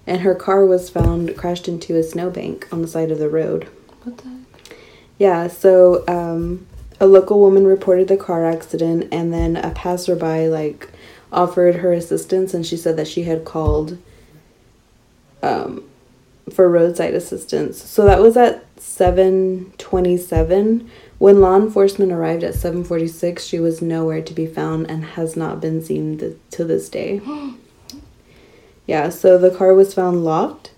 and 0.08 0.22
her 0.22 0.36
car 0.36 0.66
was 0.66 0.90
found 0.90 1.36
crashed 1.38 1.68
into 1.68 1.98
a 1.98 2.04
snowbank 2.04 2.68
on 2.72 2.82
the 2.82 2.88
side 2.88 3.12
of 3.12 3.20
the 3.20 3.30
road. 3.30 3.68
What 4.04 4.18
the? 4.18 4.40
Yeah, 5.18 5.48
so 5.48 6.04
um, 6.08 6.66
a 7.00 7.08
local 7.08 7.40
woman 7.40 7.66
reported 7.66 8.08
the 8.08 8.18
car 8.18 8.46
accident, 8.46 9.10
and 9.12 9.34
then 9.34 9.58
a 9.58 9.72
passerby 9.72 10.48
like 10.48 10.90
offered 11.32 11.78
her 11.78 11.92
assistance, 11.92 12.54
and 12.54 12.66
she 12.66 12.78
said 12.78 12.96
that 12.98 13.08
she 13.08 13.24
had 13.24 13.46
called 13.46 13.98
um, 15.42 15.84
for 16.52 16.70
roadside 16.70 17.14
assistance. 17.14 17.82
So 17.82 18.06
that 18.06 18.22
was 18.22 18.36
at 18.38 18.66
seven 18.80 19.74
twenty 19.78 20.18
seven. 20.18 20.90
When 21.20 21.40
law 21.40 21.56
enforcement 21.56 22.12
arrived 22.12 22.44
at 22.44 22.54
7:46, 22.54 23.40
she 23.40 23.58
was 23.60 23.82
nowhere 23.82 24.22
to 24.22 24.34
be 24.34 24.46
found 24.46 24.90
and 24.90 25.06
has 25.06 25.38
not 25.38 25.62
been 25.62 25.82
seen 25.82 26.18
th- 26.18 26.36
to 26.52 26.66
this 26.66 26.90
day. 26.90 27.22
yeah, 28.88 29.08
so 29.08 29.38
the 29.38 29.50
car 29.50 29.74
was 29.74 29.94
found 29.94 30.26
locked 30.26 30.72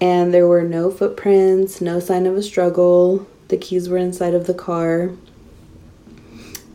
and 0.00 0.34
there 0.34 0.46
were 0.46 0.62
no 0.62 0.90
footprints, 0.90 1.80
no 1.80 2.00
sign 2.00 2.26
of 2.26 2.36
a 2.36 2.42
struggle. 2.42 3.26
The 3.48 3.56
keys 3.56 3.88
were 3.88 3.96
inside 3.96 4.34
of 4.34 4.46
the 4.46 4.54
car. 4.54 5.12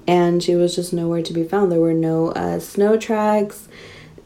And 0.07 0.41
she 0.41 0.55
was 0.55 0.75
just 0.75 0.93
nowhere 0.93 1.21
to 1.21 1.33
be 1.33 1.43
found. 1.43 1.71
There 1.71 1.79
were 1.79 1.93
no 1.93 2.29
uh, 2.29 2.59
snow 2.59 2.97
tracks. 2.97 3.67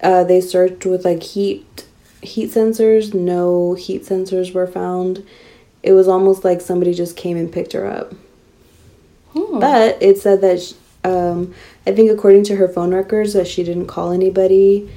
Uh, 0.02 0.24
they 0.24 0.40
searched 0.40 0.86
with 0.86 1.04
like 1.04 1.24
heat 1.24 1.86
heat 2.24 2.52
sensors. 2.52 3.14
No 3.14 3.74
heat 3.74 4.04
sensors 4.04 4.54
were 4.54 4.68
found. 4.68 5.26
It 5.82 5.94
was 5.94 6.08
almost 6.08 6.44
like 6.44 6.62
somebody 6.62 6.94
just 6.94 7.18
came 7.18 7.38
and 7.38 7.52
picked 7.52 7.74
her 7.74 7.86
up. 7.86 8.14
Hmm. 9.34 9.60
But 9.60 10.02
it 10.02 10.18
said 10.18 10.42
that, 10.42 10.62
she, 10.62 10.76
um, 11.04 11.54
I 11.86 11.92
think 11.92 12.10
according 12.10 12.46
to 12.46 12.56
her 12.56 12.68
phone 12.68 12.94
records, 12.94 13.34
that 13.34 13.48
she 13.48 13.64
didn't 13.64 13.88
call 13.88 14.12
anybody. 14.12 14.90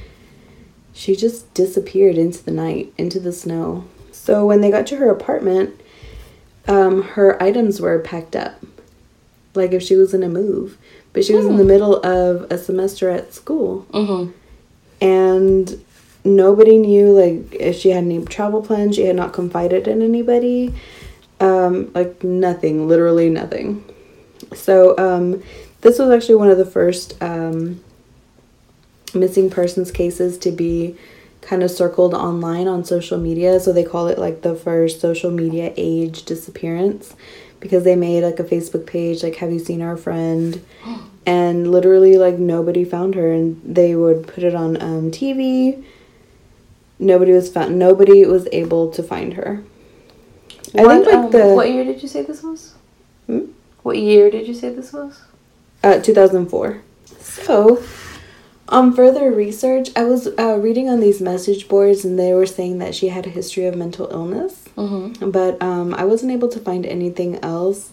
She 0.93 1.17
just 1.17 1.53
disappeared 1.55 2.17
into 2.17 2.43
the 2.43 2.53
night, 2.53 2.93
into 2.97 3.21
the 3.21 3.33
snow. 3.33 3.85
So 4.13 4.47
when 4.47 4.61
they 4.61 4.71
got 4.71 4.87
to 4.89 4.97
her 4.97 5.11
apartment, 5.11 5.79
um, 6.69 7.03
her 7.03 7.41
items 7.43 7.81
were 7.81 7.99
packed 7.99 8.35
up, 8.35 8.65
like 9.55 9.73
if 9.73 9.83
she 9.83 9.95
was 9.95 10.15
in 10.15 10.23
a 10.23 10.29
move. 10.29 10.79
But 11.13 11.25
she 11.25 11.35
was 11.35 11.47
in 11.47 11.57
the 11.57 11.63
hmm. 11.63 11.69
middle 11.69 11.97
of 12.05 12.51
a 12.51 12.59
semester 12.59 13.09
at 13.09 13.33
school. 13.33 13.87
Mm-hmm. 13.91 14.33
And 15.01 15.85
nobody 16.27 16.77
knew 16.77 17.13
like 17.13 17.55
if 17.55 17.77
she 17.77 17.91
had 17.91 18.05
any 18.05 18.25
travel 18.25 18.63
plans. 18.63 18.97
She 18.97 19.07
had 19.07 19.17
not 19.17 19.33
confided 19.33 19.89
in 19.89 20.03
anybody. 20.03 20.75
Um, 21.39 21.93
like 21.95 22.25
nothing, 22.25 22.89
literally 22.89 23.29
nothing. 23.31 23.85
So 24.55 24.97
um, 24.99 25.43
this 25.83 25.99
was 25.99 26.11
actually 26.11 26.37
one 26.37 26.51
of 26.51 26.59
the 26.59 26.67
first 26.67 27.21
um, 27.23 27.83
missing 29.15 29.51
persons 29.51 29.91
cases 29.91 30.39
to 30.39 30.51
be 30.51 30.97
kind 31.43 31.63
of 31.63 31.71
circled 31.71 32.15
online 32.15 32.67
on 32.67 32.85
social 32.85 33.19
media. 33.19 33.61
So 33.61 33.73
they 33.73 33.85
call 33.85 34.09
it 34.09 34.19
like 34.19 34.43
the 34.43 34.55
first 34.55 35.01
social 35.01 35.31
media 35.31 35.73
age 35.77 36.25
disappearance 36.25 37.15
because 37.61 37.85
they 37.85 37.97
made 37.97 38.25
like 38.25 38.41
a 38.41 38.45
Facebook 38.45 38.87
page 38.87 39.23
like 39.23 39.37
have 39.37 39.53
you 39.53 39.59
seen 39.59 39.83
our 39.83 39.97
friend? 39.97 40.65
And 41.29 41.73
literally 41.73 42.19
like 42.19 42.39
nobody 42.39 42.85
found 42.85 43.17
her 43.17 43.33
and 43.33 43.61
they 43.65 43.97
would 43.97 44.29
put 44.29 44.45
it 44.45 44.55
on 44.55 44.81
um, 44.81 45.11
TV. 45.11 45.83
Nobody 46.99 47.33
was 47.33 47.51
found. 47.51 47.79
Nobody 47.79 48.25
was 48.25 48.49
able 48.53 48.91
to 48.91 49.03
find 49.03 49.35
her. 49.35 49.63
What, 50.73 50.87
I 50.87 50.95
think 50.95 51.07
like 51.07 51.15
um, 51.17 51.31
the 51.31 51.55
what 51.55 51.71
year 51.71 51.85
did 51.85 52.03
you 52.03 52.09
say 52.09 52.23
this 52.23 52.43
was? 52.43 52.75
Hmm? 53.27 53.47
What 53.83 53.99
year 53.99 54.31
did 54.31 54.49
you 54.49 54.55
say 54.55 54.71
this 54.71 54.93
was? 54.93 55.21
Uh, 55.83 56.01
2004. 56.01 56.83
So, 57.21 57.83
on 58.69 58.93
further 58.93 59.31
research, 59.31 59.91
I 59.95 60.05
was 60.05 60.29
uh, 60.39 60.59
reading 60.59 60.89
on 60.89 61.01
these 61.01 61.21
message 61.21 61.69
boards 61.69 62.05
and 62.05 62.19
they 62.19 62.33
were 62.33 62.47
saying 62.47 62.79
that 62.79 62.95
she 62.95 63.09
had 63.09 63.27
a 63.27 63.31
history 63.31 63.67
of 63.67 63.77
mental 63.77 64.11
illness. 64.11 64.65
Mm-hmm. 64.77 65.31
But 65.31 65.63
um, 65.63 65.95
I 65.95 66.05
wasn't 66.05 66.33
able 66.33 66.49
to 66.49 66.59
find 66.59 66.85
anything 66.85 67.37
else. 67.45 67.93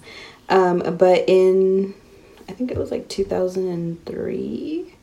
Um, 0.50 0.80
but 0.98 1.26
in, 1.28 1.94
I 2.50 2.54
think 2.54 2.72
it 2.72 2.78
was 2.78 2.90
like 2.90 3.08
2003, 3.08 4.96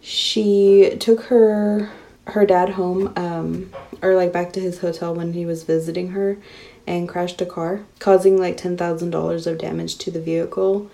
she 0.00 0.96
took 0.98 1.22
her 1.24 1.90
her 2.28 2.46
dad 2.46 2.70
home 2.70 3.12
um, 3.16 3.70
or 4.02 4.14
like 4.14 4.32
back 4.32 4.52
to 4.52 4.60
his 4.60 4.78
hotel 4.78 5.14
when 5.14 5.32
he 5.32 5.44
was 5.44 5.62
visiting 5.64 6.10
her 6.10 6.38
and 6.86 7.08
crashed 7.08 7.40
a 7.40 7.46
car, 7.46 7.84
causing 7.98 8.38
like 8.38 8.56
$10,000 8.56 9.46
of 9.46 9.58
damage 9.58 9.96
to 9.98 10.10
the 10.10 10.20
vehicle. 10.20 10.90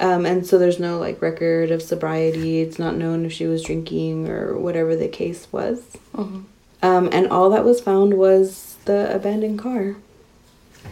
Um, 0.00 0.26
and 0.26 0.46
so 0.46 0.58
there's 0.58 0.80
no 0.80 0.98
like 0.98 1.20
record 1.22 1.70
of 1.70 1.82
sobriety. 1.82 2.60
It's 2.60 2.78
not 2.78 2.96
known 2.96 3.24
if 3.24 3.32
she 3.32 3.46
was 3.46 3.62
drinking 3.62 4.28
or 4.28 4.58
whatever 4.58 4.96
the 4.96 5.08
case 5.08 5.46
was. 5.52 5.96
Mm-hmm. 6.14 6.42
Um, 6.82 7.08
and 7.12 7.28
all 7.28 7.50
that 7.50 7.64
was 7.64 7.80
found 7.80 8.14
was 8.14 8.76
the 8.84 9.14
abandoned 9.14 9.60
car. 9.60 9.96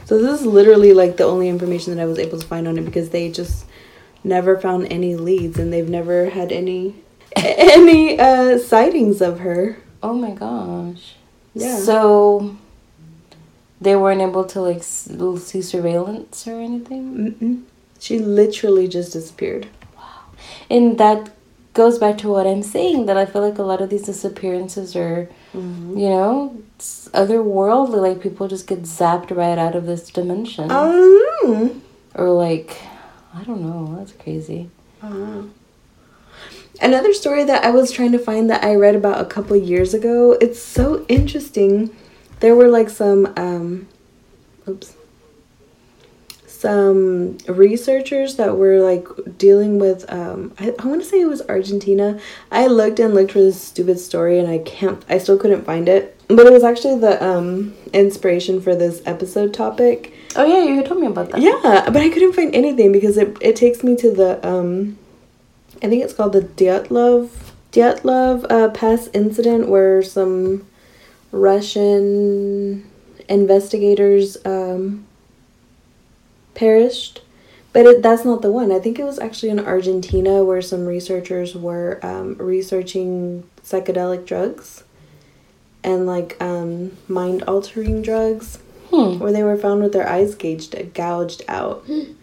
So 0.04 0.20
this 0.20 0.40
is 0.40 0.46
literally 0.46 0.92
like 0.92 1.16
the 1.16 1.24
only 1.24 1.48
information 1.48 1.94
that 1.94 2.02
I 2.02 2.06
was 2.06 2.18
able 2.18 2.38
to 2.38 2.46
find 2.46 2.68
on 2.68 2.78
it 2.78 2.84
because 2.84 3.10
they 3.10 3.30
just 3.30 3.64
never 4.22 4.58
found 4.58 4.86
any 4.92 5.16
leads 5.16 5.58
and 5.58 5.72
they've 5.72 5.88
never 5.88 6.30
had 6.30 6.52
any 6.52 6.94
any 7.36 8.18
uh 8.18 8.58
sightings 8.58 9.20
of 9.20 9.40
her. 9.40 9.76
Oh 10.02 10.14
my 10.14 10.30
gosh. 10.32 11.14
Yeah. 11.54 11.76
So 11.76 12.56
they 13.80 13.96
weren't 13.96 14.20
able 14.20 14.44
to 14.44 14.60
like 14.60 14.82
see 14.82 15.62
surveillance 15.62 16.46
or 16.46 16.60
anything. 16.60 17.34
Mm-mm. 17.34 17.62
She 17.98 18.18
literally 18.18 18.88
just 18.88 19.12
disappeared. 19.12 19.66
Wow. 19.96 20.02
And 20.70 20.98
that 20.98 21.30
goes 21.74 21.98
back 21.98 22.18
to 22.18 22.28
what 22.28 22.46
I'm 22.46 22.62
saying 22.62 23.06
that 23.06 23.16
I 23.16 23.26
feel 23.26 23.42
like 23.42 23.58
a 23.58 23.62
lot 23.62 23.80
of 23.80 23.90
these 23.90 24.02
disappearances 24.02 24.96
are, 24.96 25.28
Mm-hmm. 25.52 25.98
you 25.98 26.08
know, 26.08 26.62
it's 26.76 27.08
otherworldly. 27.12 28.00
Like 28.00 28.20
people 28.20 28.46
just 28.48 28.68
get 28.68 28.82
zapped 28.82 29.36
right 29.36 29.58
out 29.58 29.74
of 29.74 29.84
this 29.86 30.08
dimension. 30.10 30.70
Um, 30.70 31.82
Or 32.14 32.30
like, 32.30 32.76
I 33.34 33.42
don't 33.44 33.60
know. 33.60 33.96
That's 33.98 34.12
crazy. 34.12 34.70
Another 36.80 37.12
story 37.12 37.44
that 37.44 37.62
I 37.64 37.70
was 37.70 37.92
trying 37.92 38.12
to 38.12 38.18
find 38.18 38.48
that 38.48 38.64
I 38.64 38.74
read 38.74 38.94
about 38.94 39.20
a 39.20 39.26
couple 39.26 39.54
years 39.56 39.92
ago. 39.92 40.32
It's 40.40 40.60
so 40.60 41.04
interesting. 41.08 41.94
There 42.40 42.56
were 42.56 42.68
like 42.68 42.88
some 42.88 43.32
um 43.36 43.86
oops. 44.66 44.94
Some 46.46 47.38
researchers 47.48 48.36
that 48.36 48.56
were 48.56 48.80
like 48.80 49.06
dealing 49.36 49.78
with 49.78 50.10
um 50.10 50.52
I, 50.58 50.74
I 50.78 50.86
want 50.86 51.02
to 51.02 51.06
say 51.06 51.20
it 51.20 51.26
was 51.26 51.42
Argentina. 51.48 52.18
I 52.50 52.66
looked 52.66 52.98
and 52.98 53.14
looked 53.14 53.32
for 53.32 53.40
this 53.40 53.60
stupid 53.60 53.98
story 53.98 54.38
and 54.38 54.48
I 54.48 54.58
can't 54.58 55.04
I 55.08 55.18
still 55.18 55.36
couldn't 55.38 55.64
find 55.64 55.86
it. 55.86 56.18
But 56.28 56.46
it 56.46 56.52
was 56.52 56.64
actually 56.64 56.98
the 56.98 57.22
um 57.22 57.74
inspiration 57.92 58.58
for 58.62 58.74
this 58.74 59.02
episode 59.04 59.52
topic. 59.52 60.14
Oh 60.34 60.46
yeah, 60.46 60.62
you 60.62 60.82
told 60.82 61.00
me 61.00 61.08
about 61.08 61.30
that. 61.30 61.42
Yeah, 61.42 61.90
but 61.90 61.98
I 61.98 62.08
couldn't 62.08 62.32
find 62.32 62.54
anything 62.54 62.90
because 62.90 63.18
it, 63.18 63.36
it 63.42 63.56
takes 63.56 63.82
me 63.82 63.96
to 63.96 64.10
the 64.10 64.46
um 64.46 64.96
I 65.82 65.88
think 65.88 66.04
it's 66.04 66.12
called 66.12 66.32
the 66.32 66.42
Dyatlov 66.42 67.30
Dyatlov 67.72 68.46
uh, 68.50 68.68
Pass 68.70 69.08
incident 69.12 69.68
where 69.68 70.02
some 70.02 70.66
Russian 71.32 72.88
investigators 73.28 74.36
um 74.44 75.06
perished. 76.54 77.22
But 77.72 77.86
it, 77.86 78.02
that's 78.02 78.24
not 78.24 78.42
the 78.42 78.50
one. 78.50 78.72
I 78.72 78.80
think 78.80 78.98
it 78.98 79.04
was 79.04 79.20
actually 79.20 79.50
in 79.50 79.60
Argentina 79.60 80.42
where 80.42 80.60
some 80.60 80.86
researchers 80.86 81.54
were 81.54 82.00
um, 82.02 82.34
researching 82.34 83.44
psychedelic 83.62 84.26
drugs 84.26 84.82
and 85.84 86.04
like 86.04 86.36
um, 86.42 86.96
mind 87.06 87.44
altering 87.46 88.02
drugs 88.02 88.58
Hmm. 88.90 89.20
where 89.20 89.30
they 89.30 89.44
were 89.44 89.56
found 89.56 89.84
with 89.84 89.92
their 89.92 90.08
eyes 90.08 90.34
gauged 90.34 90.74
gouged 90.94 91.44
out. 91.46 91.86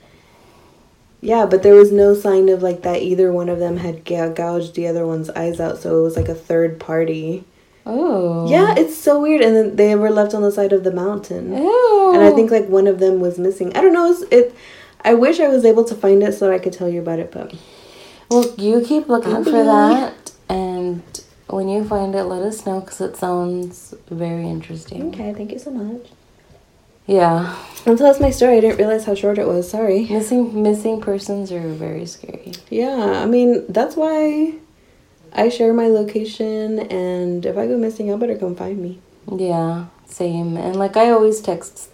yeah, 1.28 1.46
but 1.46 1.62
there 1.62 1.76
was 1.76 1.92
no 1.92 2.14
sign 2.14 2.48
of 2.48 2.64
like 2.64 2.84
that 2.84 3.02
either 3.02 3.34
one 3.34 3.50
of 3.50 3.60
them 3.60 3.76
had 3.76 4.06
ga- 4.06 4.34
gouged 4.34 4.76
the 4.76 4.88
other 4.88 5.06
one's 5.06 5.30
eyes 5.32 5.60
out, 5.60 5.78
so 5.78 6.00
it 6.00 6.04
was 6.04 6.16
like 6.16 6.30
a 6.30 6.34
third 6.50 6.80
party. 6.80 7.44
Oh. 7.86 8.50
Yeah, 8.50 8.76
it's 8.78 8.96
so 8.98 9.22
weird. 9.22 9.42
And 9.42 9.54
then 9.56 9.76
they 9.76 9.94
were 9.96 10.10
left 10.10 10.34
on 10.34 10.42
the 10.42 10.52
side 10.52 10.72
of 10.72 10.86
the 10.86 10.92
mountain, 10.92 11.52
Ew. 11.52 12.12
and 12.14 12.24
I 12.24 12.32
think 12.32 12.50
like 12.50 12.68
one 12.70 12.88
of 12.88 13.00
them 13.00 13.20
was 13.20 13.38
missing. 13.38 13.76
I 13.76 13.82
don't 13.82 13.92
know. 13.92 14.10
It's, 14.10 14.22
it. 14.32 14.56
I 15.04 15.14
wish 15.16 15.40
I 15.42 15.50
was 15.50 15.66
able 15.66 15.84
to 15.86 15.96
find 15.96 16.24
it 16.24 16.34
so 16.34 16.52
I 16.54 16.60
could 16.60 16.74
tell 16.74 16.88
you 16.90 17.02
about 17.02 17.20
it, 17.20 17.32
but 17.32 17.54
Well, 18.30 18.46
you 18.58 18.80
keep 18.82 19.10
looking 19.10 19.44
for 19.44 19.52
that, 19.76 20.32
and 20.50 21.02
when 21.50 21.68
you 21.68 21.84
find 21.84 22.16
it, 22.16 22.24
let 22.24 22.42
us 22.42 22.66
know 22.66 22.80
because 22.80 23.02
it 23.02 23.18
sounds 23.18 23.94
very 24.10 24.48
interesting. 24.48 25.10
okay. 25.10 25.34
Thank 25.34 25.52
you 25.52 25.60
so 25.60 25.72
much. 25.72 26.08
Yeah, 27.08 27.56
And 27.86 27.98
so 27.98 28.04
that's 28.04 28.20
my 28.20 28.32
story. 28.32 28.58
I 28.58 28.60
didn't 28.60 28.78
realize 28.78 29.06
how 29.06 29.16
short 29.16 29.38
it 29.38 29.48
was. 29.48 29.70
Sorry. 29.70 30.06
missing 30.10 30.62
missing 30.62 31.00
persons 31.00 31.52
are 31.54 31.68
very 31.74 32.06
scary. 32.06 32.52
Yeah, 32.70 33.22
I 33.24 33.26
mean, 33.26 33.64
that's 33.70 33.96
why 33.96 34.56
I 35.32 35.48
share 35.50 35.74
my 35.74 35.88
location, 35.88 36.80
and 36.92 37.46
if 37.46 37.58
I 37.58 37.66
go 37.68 37.78
missing, 37.78 38.08
y'all 38.08 38.18
better 38.18 38.38
come 38.38 38.56
find 38.56 38.78
me. 38.80 39.00
Yeah, 39.32 39.86
same. 40.06 40.58
And 40.58 40.76
like 40.76 40.98
I 40.98 41.10
always 41.12 41.40
text 41.42 41.90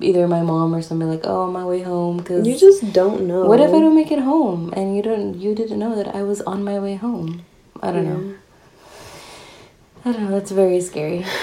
either 0.00 0.28
my 0.28 0.42
mom 0.42 0.74
or 0.74 0.82
somebody 0.82 1.12
like, 1.12 1.24
"Oh, 1.24 1.42
on 1.48 1.52
my 1.52 1.64
way 1.64 1.80
home," 1.82 2.18
because 2.18 2.46
You 2.46 2.56
just 2.56 2.92
don't 2.92 3.26
know. 3.26 3.46
what 3.46 3.60
if 3.60 3.70
I 3.72 3.80
don't 3.80 3.94
make 3.96 4.12
it 4.12 4.20
home 4.20 4.72
and 4.76 4.94
you 4.96 5.02
don't 5.02 5.34
you 5.34 5.54
didn't 5.54 5.78
know 5.78 5.96
that 5.96 6.14
I 6.14 6.22
was 6.22 6.40
on 6.42 6.62
my 6.62 6.78
way 6.78 6.96
home? 6.96 7.42
I 7.82 7.90
don't 7.92 8.04
know. 8.04 8.34
I 10.04 10.12
don't 10.12 10.24
know. 10.24 10.30
That's 10.30 10.50
very 10.50 10.80
scary. 10.80 11.24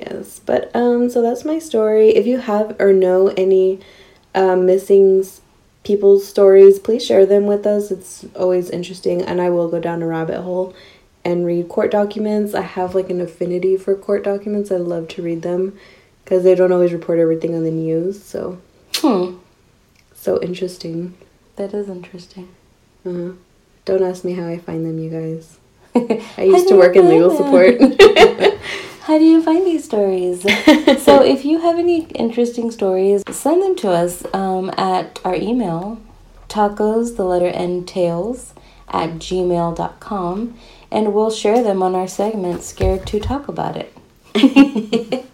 Yes, 0.00 0.40
but 0.44 0.74
um, 0.74 1.10
so 1.10 1.22
that's 1.22 1.44
my 1.44 1.58
story. 1.58 2.10
If 2.10 2.26
you 2.26 2.38
have 2.38 2.76
or 2.80 2.92
know 2.92 3.28
any 3.28 3.80
um, 4.34 4.66
missing 4.66 5.24
people's 5.84 6.26
stories, 6.26 6.78
please 6.78 7.04
share 7.04 7.26
them 7.26 7.46
with 7.46 7.66
us. 7.66 7.90
It's 7.90 8.24
always 8.36 8.70
interesting, 8.70 9.22
and 9.22 9.40
I 9.40 9.50
will 9.50 9.68
go 9.68 9.80
down 9.80 10.02
a 10.02 10.06
rabbit 10.06 10.40
hole 10.42 10.74
and 11.24 11.46
read 11.46 11.68
court 11.68 11.90
documents. 11.90 12.54
I 12.54 12.62
have 12.62 12.94
like 12.94 13.10
an 13.10 13.20
affinity 13.20 13.76
for 13.76 13.94
court 13.94 14.24
documents. 14.24 14.70
I 14.70 14.76
love 14.76 15.08
to 15.08 15.22
read 15.22 15.42
them 15.42 15.78
because 16.24 16.44
they 16.44 16.54
don't 16.54 16.72
always 16.72 16.92
report 16.92 17.18
everything 17.18 17.54
on 17.54 17.64
the 17.64 17.70
news. 17.70 18.22
So 18.22 18.58
Hmm. 18.96 19.36
so 20.14 20.40
interesting. 20.40 21.14
That 21.56 21.72
is 21.74 21.88
interesting. 21.88 22.48
Uh-huh. 23.06 23.32
don't 23.84 24.02
ask 24.02 24.24
me 24.24 24.32
how 24.32 24.46
I 24.48 24.58
find 24.58 24.84
them, 24.86 24.98
you 24.98 25.10
guys. 25.10 25.58
I 26.38 26.42
used 26.44 26.66
do 26.68 26.70
to 26.74 26.76
work 26.78 26.96
in 26.96 27.08
legal 27.08 27.30
support. 27.36 27.76
How 29.04 29.18
do 29.18 29.24
you 29.24 29.42
find 29.42 29.66
these 29.66 29.84
stories? 29.84 30.42
so, 31.02 31.22
if 31.34 31.44
you 31.44 31.60
have 31.60 31.78
any 31.78 32.04
interesting 32.14 32.70
stories, 32.70 33.22
send 33.30 33.62
them 33.62 33.76
to 33.76 33.90
us 33.90 34.24
um, 34.32 34.70
at 34.78 35.20
our 35.24 35.34
email, 35.34 36.00
tacos, 36.48 37.16
the 37.16 37.24
letter 37.24 37.48
N, 37.48 37.84
tails, 37.84 38.54
at 38.88 39.10
gmail.com, 39.16 40.56
and 40.90 41.12
we'll 41.12 41.30
share 41.30 41.62
them 41.62 41.82
on 41.82 41.94
our 41.94 42.08
segment, 42.08 42.62
Scared 42.62 43.06
to 43.08 43.20
Talk 43.20 43.48
About 43.48 43.76
It. 43.76 43.92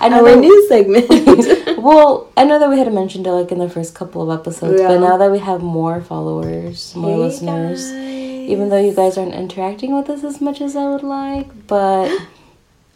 I 0.00 0.08
know 0.10 0.26
Our 0.28 0.36
new 0.36 0.68
segment. 0.68 1.08
well, 1.82 2.30
I 2.36 2.44
know 2.44 2.58
that 2.58 2.68
we 2.68 2.78
had 2.78 2.92
mentioned 2.92 3.26
it 3.26 3.30
like 3.32 3.50
in 3.50 3.58
the 3.58 3.70
first 3.70 3.94
couple 3.94 4.30
of 4.30 4.38
episodes, 4.38 4.80
Yeah. 4.82 4.88
but 4.88 4.98
now 5.00 5.16
that 5.16 5.30
we 5.32 5.38
have 5.38 5.62
more 5.62 6.02
followers, 6.02 6.94
more 6.94 7.12
Hey, 7.12 7.16
listeners, 7.16 7.84
guys. 7.90 8.50
even 8.50 8.68
though 8.68 8.80
you 8.84 8.92
guys 8.94 9.16
aren't 9.16 9.32
interacting 9.34 9.96
with 9.96 10.10
us 10.10 10.22
as 10.24 10.42
much 10.42 10.60
as 10.60 10.76
I 10.76 10.90
would 10.90 11.02
like, 11.02 11.66
but 11.66 12.14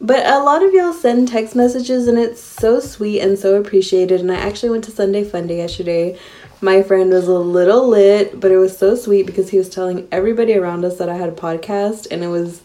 But 0.01 0.25
a 0.25 0.39
lot 0.43 0.63
of 0.63 0.73
y'all 0.73 0.93
send 0.93 1.27
text 1.27 1.55
messages 1.55 2.07
and 2.07 2.17
it's 2.17 2.41
so 2.41 2.79
sweet 2.79 3.19
and 3.19 3.37
so 3.37 3.55
appreciated. 3.55 4.21
And 4.21 4.31
I 4.31 4.35
actually 4.35 4.69
went 4.69 4.85
to 4.85 4.91
Sunday 4.91 5.23
Fun 5.25 5.47
Day 5.47 5.57
yesterday. 5.57 6.17
My 6.61 6.81
friend 6.83 7.09
was 7.09 7.27
a 7.27 7.33
little 7.37 7.87
lit, 7.87 8.39
but 8.39 8.51
it 8.51 8.57
was 8.57 8.77
so 8.77 8.95
sweet 8.95 9.25
because 9.25 9.49
he 9.49 9.57
was 9.57 9.67
telling 9.69 10.07
everybody 10.11 10.55
around 10.55 10.85
us 10.85 10.97
that 10.99 11.09
I 11.09 11.15
had 11.17 11.29
a 11.29 11.33
podcast 11.33 12.07
and 12.11 12.23
it 12.23 12.27
was 12.27 12.61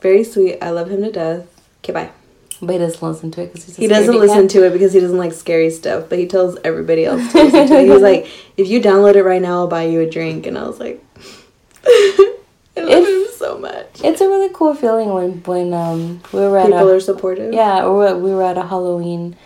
very 0.00 0.24
sweet. 0.24 0.58
I 0.62 0.70
love 0.70 0.90
him 0.90 1.02
to 1.02 1.12
death. 1.12 1.46
Okay, 1.84 1.92
bye. 1.92 2.10
but 2.62 2.72
he 2.72 2.78
doesn't 2.78 3.02
listen 3.06 3.30
to 3.32 3.42
it 3.42 3.46
because 3.52 3.64
he's 3.66 3.78
a 3.78 3.80
He 3.82 3.86
doesn't 3.86 4.18
listen 4.18 4.42
cat. 4.42 4.50
to 4.50 4.64
it 4.66 4.72
because 4.72 4.92
he 4.94 5.00
doesn't 5.00 5.16
like 5.18 5.32
scary 5.34 5.70
stuff, 5.70 6.08
but 6.08 6.18
he 6.18 6.26
tells 6.26 6.56
everybody 6.64 7.04
else 7.04 7.30
to 7.32 7.42
listen 7.44 7.66
to 7.68 7.78
it. 7.80 7.88
He's 7.90 8.00
like, 8.02 8.26
if 8.56 8.66
you 8.68 8.80
download 8.80 9.14
it 9.16 9.24
right 9.24 9.42
now, 9.42 9.58
I'll 9.60 9.68
buy 9.68 9.84
you 9.84 10.00
a 10.00 10.08
drink. 10.10 10.46
And 10.46 10.56
I 10.58 10.66
was 10.66 10.78
like, 10.80 11.04
I 12.90 12.94
love 12.94 13.04
If- 13.04 13.30
him 13.30 13.36
so 13.38 13.58
much. 13.58 14.00
It's 14.04 14.20
a 14.20 14.28
really 14.28 14.50
cool 14.52 14.74
feeling 14.74 15.12
when 15.12 15.30
when 15.44 15.72
um 15.74 16.20
we 16.32 16.40
were 16.40 16.58
at 16.58 16.66
People 16.66 16.88
a 16.88 16.94
are 16.96 17.00
supportive. 17.00 17.52
yeah 17.54 17.86
we 17.86 18.30
were 18.34 18.42
at 18.42 18.58
a 18.58 18.62
Halloween 18.72 19.36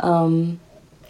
um 0.00 0.60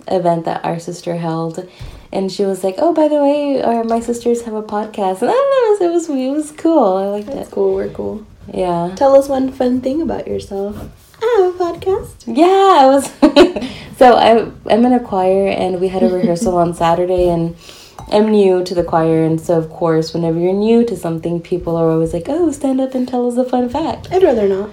event 0.09 0.45
that 0.47 0.65
our 0.65 0.79
sister 0.79 1.17
held, 1.17 1.69
and 2.13 2.33
she 2.33 2.45
was 2.45 2.65
like, 2.65 2.77
"Oh, 2.79 2.93
by 2.93 3.07
the 3.09 3.17
way, 3.27 3.63
our, 3.63 3.85
my 3.85 4.01
sisters 4.01 4.43
have 4.43 4.55
a 4.55 4.63
podcast," 4.63 5.21
and 5.23 5.31
I 5.31 5.35
don't 5.35 5.51
know, 5.81 5.87
it 5.87 5.93
was 5.93 6.09
it 6.09 6.15
was, 6.15 6.19
it 6.27 6.31
was 6.31 6.51
cool. 6.53 6.97
I 6.97 7.07
liked 7.07 7.27
That's 7.29 7.49
it. 7.49 7.53
cool. 7.55 7.75
We're 7.75 7.91
cool. 7.91 8.27
Yeah, 8.53 8.93
Tell 8.97 9.15
us 9.17 9.29
one 9.29 9.53
fun 9.53 9.81
thing 9.81 10.03
about 10.03 10.27
yourself. 10.27 10.75
I 11.23 11.27
have 11.39 11.55
a 11.55 11.59
podcast. 11.65 12.15
yeah. 12.27 12.79
I 12.83 12.87
was 12.87 13.05
so 13.99 14.15
I 14.17 14.51
I'm 14.73 14.85
in 14.87 14.93
a 14.93 15.01
choir, 15.01 15.49
and 15.49 15.81
we 15.81 15.89
had 15.89 16.03
a 16.03 16.09
rehearsal 16.09 16.57
on 16.57 16.75
Saturday, 16.75 17.29
and. 17.29 17.55
I'm 18.09 18.31
new 18.31 18.65
to 18.65 18.75
the 18.75 18.85
choir, 18.85 19.25
and 19.25 19.41
so 19.41 19.59
of 19.59 19.71
course, 19.71 20.13
whenever 20.13 20.39
you're 20.39 20.53
new 20.53 20.85
to 20.87 20.97
something, 20.97 21.41
people 21.41 21.77
are 21.77 21.91
always 21.91 22.13
like, 22.13 22.29
"Oh, 22.29 22.51
stand 22.51 22.81
up 22.81 22.95
and 22.95 23.07
tell 23.09 23.29
us 23.29 23.37
a 23.37 23.45
fun 23.45 23.69
fact." 23.69 24.09
I'd 24.13 24.23
rather 24.23 24.49
not. 24.49 24.71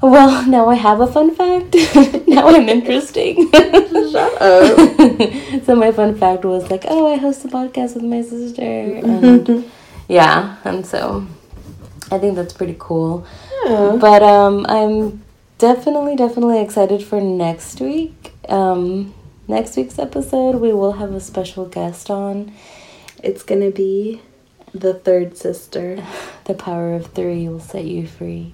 Well, 0.00 0.46
now 0.56 0.68
I 0.68 0.74
have 0.74 1.00
a 1.00 1.06
fun 1.06 1.34
fact. 1.34 1.74
now 2.28 2.48
I'm 2.48 2.68
interesting. 2.68 3.50
Shut 3.52 4.42
up. 4.42 5.64
so 5.64 5.76
my 5.76 5.92
fun 5.92 6.16
fact 6.16 6.44
was 6.44 6.70
like, 6.70 6.84
oh, 6.88 7.12
I 7.12 7.16
host 7.16 7.44
a 7.44 7.48
podcast 7.48 7.94
with 7.94 8.04
my 8.04 8.22
sister, 8.22 8.62
and 8.62 9.70
yeah, 10.08 10.56
and 10.64 10.84
so 10.84 11.26
I 12.10 12.18
think 12.18 12.34
that's 12.34 12.52
pretty 12.52 12.76
cool. 12.78 13.26
Yeah. 13.64 13.96
But 14.00 14.22
um, 14.22 14.66
I'm 14.68 15.22
definitely, 15.58 16.16
definitely 16.16 16.60
excited 16.60 17.04
for 17.04 17.20
next 17.20 17.80
week. 17.80 18.32
Um, 18.48 19.14
next 19.50 19.76
week's 19.76 19.98
episode, 19.98 20.56
we 20.60 20.72
will 20.72 20.92
have 20.92 21.12
a 21.12 21.20
special 21.20 21.66
guest 21.66 22.08
on. 22.10 22.52
It's 23.22 23.42
gonna 23.42 23.70
be 23.70 24.22
the 24.72 24.94
third 24.94 25.36
sister. 25.36 26.02
The 26.44 26.54
power 26.54 26.94
of 26.94 27.06
three 27.12 27.48
will 27.48 27.60
set 27.60 27.84
you 27.84 28.08
free. 28.08 28.52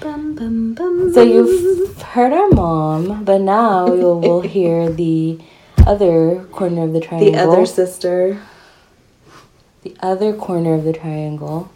Bum, 0.00 0.34
bum, 0.34 0.72
bum. 0.72 1.12
So 1.12 1.20
you've 1.22 2.00
heard 2.00 2.32
our 2.32 2.48
mom, 2.48 3.22
but 3.24 3.42
now 3.42 3.86
you 3.92 4.14
will 4.16 4.40
hear 4.56 4.88
the 4.88 5.38
other 5.86 6.44
corner 6.52 6.84
of 6.84 6.94
the 6.94 7.00
triangle. 7.00 7.32
the 7.32 7.38
other 7.38 7.66
sister. 7.66 8.40
the 9.82 9.94
other 10.00 10.32
corner 10.32 10.72
of 10.72 10.84
the 10.84 10.94
triangle, 10.94 11.70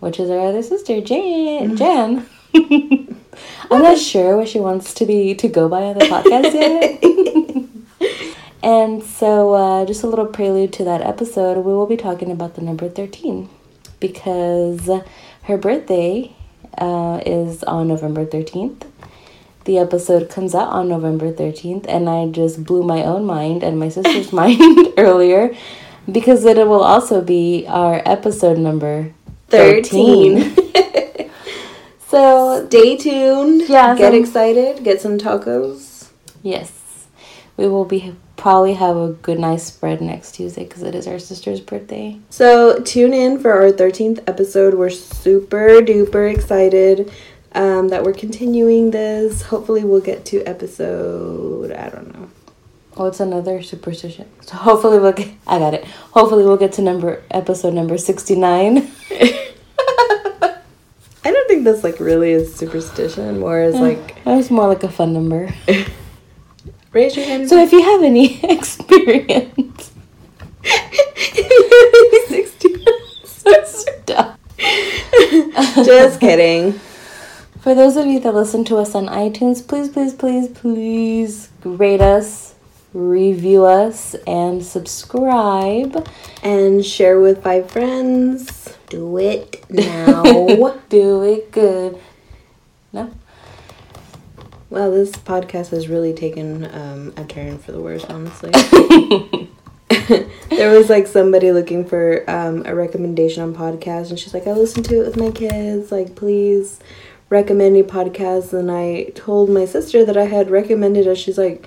which 0.00 0.20
is 0.20 0.28
our 0.28 0.40
other 0.48 0.62
sister, 0.62 1.00
Jan. 1.00 1.76
Mm. 1.76 1.78
Jan. 1.78 2.26
I'm 3.70 3.82
not 3.82 3.96
sure 3.98 4.36
what 4.36 4.48
she 4.48 4.60
wants 4.60 4.92
to 4.94 5.06
be 5.06 5.34
to 5.36 5.48
go 5.48 5.66
by 5.68 5.82
on 5.84 5.98
the 5.98 6.04
podcast 6.04 6.52
yet. 6.52 7.24
And 8.66 9.02
so, 9.02 9.54
uh, 9.54 9.84
just 9.86 10.02
a 10.02 10.08
little 10.08 10.26
prelude 10.26 10.72
to 10.74 10.84
that 10.84 11.00
episode, 11.02 11.58
we 11.64 11.72
will 11.72 11.86
be 11.86 11.96
talking 11.96 12.30
about 12.30 12.54
the 12.56 12.62
number 12.62 12.88
thirteen. 12.88 13.48
because 14.00 14.90
her 15.48 15.56
birthday 15.56 16.34
uh, 16.78 17.20
is 17.24 17.62
on 17.64 17.88
November 17.88 18.26
13th. 18.26 18.82
The 19.64 19.78
episode 19.78 20.28
comes 20.28 20.54
out 20.54 20.68
on 20.68 20.88
November 20.88 21.32
13th, 21.32 21.86
and 21.88 22.08
I 22.08 22.28
just 22.28 22.64
blew 22.64 22.82
my 22.82 23.02
own 23.04 23.24
mind 23.24 23.62
and 23.62 23.78
my 23.78 23.88
sister's 23.88 24.32
mind 24.42 24.60
earlier 24.98 25.54
because 26.10 26.44
it 26.44 26.56
will 26.58 26.82
also 26.84 27.20
be 27.22 27.64
our 27.68 28.02
episode 28.04 28.58
number 28.58 29.12
13. 29.48 30.52
13. 30.52 31.30
so 32.08 32.66
stay 32.68 32.96
tuned. 32.96 33.62
Yeah. 33.68 33.96
Get 33.96 34.14
excited. 34.14 34.84
Get 34.84 35.00
some 35.00 35.18
tacos. 35.18 36.08
Yes. 36.42 36.72
We 37.56 37.66
will 37.68 37.84
be 37.86 38.14
probably 38.36 38.74
have 38.74 38.96
a 38.96 39.08
good 39.22 39.38
nice 39.38 39.64
spread 39.64 40.00
next 40.00 40.32
Tuesday 40.32 40.64
because 40.64 40.82
it 40.82 40.94
is 40.94 41.06
our 41.06 41.18
sister's 41.18 41.60
birthday. 41.60 42.18
So 42.30 42.80
tune 42.80 43.12
in 43.12 43.40
for 43.40 43.52
our 43.52 43.70
13th 43.70 44.22
episode. 44.26 44.74
We're 44.74 44.90
super 44.90 45.80
duper 45.80 46.32
excited 46.32 47.10
um, 47.52 47.88
that 47.88 48.04
we're 48.04 48.12
continuing 48.12 48.90
this. 48.90 49.42
Hopefully, 49.42 49.82
we'll 49.82 50.00
get 50.00 50.24
to 50.26 50.44
episode, 50.44 51.72
I 51.72 51.88
don't 51.88 52.12
know. 52.14 52.30
Oh, 52.98 53.06
it's 53.06 53.20
another 53.20 53.62
superstition. 53.62 54.28
So 54.42 54.56
hopefully 54.56 54.98
we'll 54.98 55.12
get. 55.12 55.28
I 55.46 55.58
got 55.58 55.74
it. 55.74 55.84
Hopefully 55.84 56.44
we'll 56.44 56.56
get 56.56 56.72
to 56.74 56.82
number 56.82 57.22
episode 57.30 57.74
number 57.74 57.98
sixty 57.98 58.36
nine. 58.36 58.90
I 59.10 60.60
don't 61.24 61.48
think 61.48 61.64
that's 61.64 61.84
like 61.84 62.00
really 62.00 62.32
a 62.32 62.46
superstition. 62.46 63.40
More 63.40 63.58
as 63.58 63.74
like. 63.74 64.16
It's 64.24 64.50
more 64.50 64.68
like 64.68 64.82
a 64.82 64.88
fun 64.88 65.12
number. 65.12 65.52
Raise 66.96 67.14
your 67.14 67.26
hand. 67.26 67.46
So 67.46 67.62
if 67.62 67.72
you 67.72 67.82
have 67.82 68.02
any 68.02 68.42
experience. 68.50 69.92
Just 75.84 76.20
kidding. 76.20 76.72
For 77.60 77.74
those 77.74 77.98
of 77.98 78.06
you 78.06 78.18
that 78.20 78.34
listen 78.34 78.64
to 78.64 78.78
us 78.78 78.94
on 78.94 79.08
iTunes, 79.08 79.60
please, 79.68 79.90
please, 79.90 80.14
please, 80.14 80.48
please 80.48 81.50
rate 81.64 82.00
us, 82.00 82.54
review 82.94 83.66
us, 83.66 84.14
and 84.26 84.64
subscribe. 84.64 86.08
And 86.42 86.82
share 86.82 87.20
with 87.20 87.42
five 87.42 87.70
friends. 87.70 88.74
Do 88.88 89.18
it 89.18 89.66
now. 89.68 90.22
Do 90.88 91.22
it 91.24 91.52
good. 91.52 92.00
No? 92.94 93.12
Well, 94.68 94.90
this 94.90 95.12
podcast 95.12 95.70
has 95.70 95.88
really 95.88 96.12
taken 96.12 96.64
um, 96.74 97.14
a 97.16 97.24
turn 97.24 97.58
for 97.58 97.72
the 97.72 97.80
worse, 97.80 98.04
honestly. 98.04 98.50
there 100.50 100.76
was 100.76 100.90
like 100.90 101.06
somebody 101.06 101.52
looking 101.52 101.84
for 101.84 102.28
um, 102.28 102.64
a 102.66 102.74
recommendation 102.74 103.42
on 103.42 103.54
podcast, 103.54 104.10
and 104.10 104.18
she's 104.18 104.34
like, 104.34 104.46
I 104.46 104.52
listen 104.52 104.82
to 104.84 105.02
it 105.02 105.06
with 105.06 105.16
my 105.16 105.30
kids. 105.30 105.92
Like, 105.92 106.16
please 106.16 106.80
recommending 107.28 107.84
podcasts 107.84 108.52
and 108.52 108.70
I 108.70 109.10
told 109.14 109.50
my 109.50 109.64
sister 109.64 110.04
that 110.04 110.16
I 110.16 110.26
had 110.26 110.50
recommended 110.50 111.06
it. 111.06 111.16
She's 111.16 111.38
like, 111.38 111.66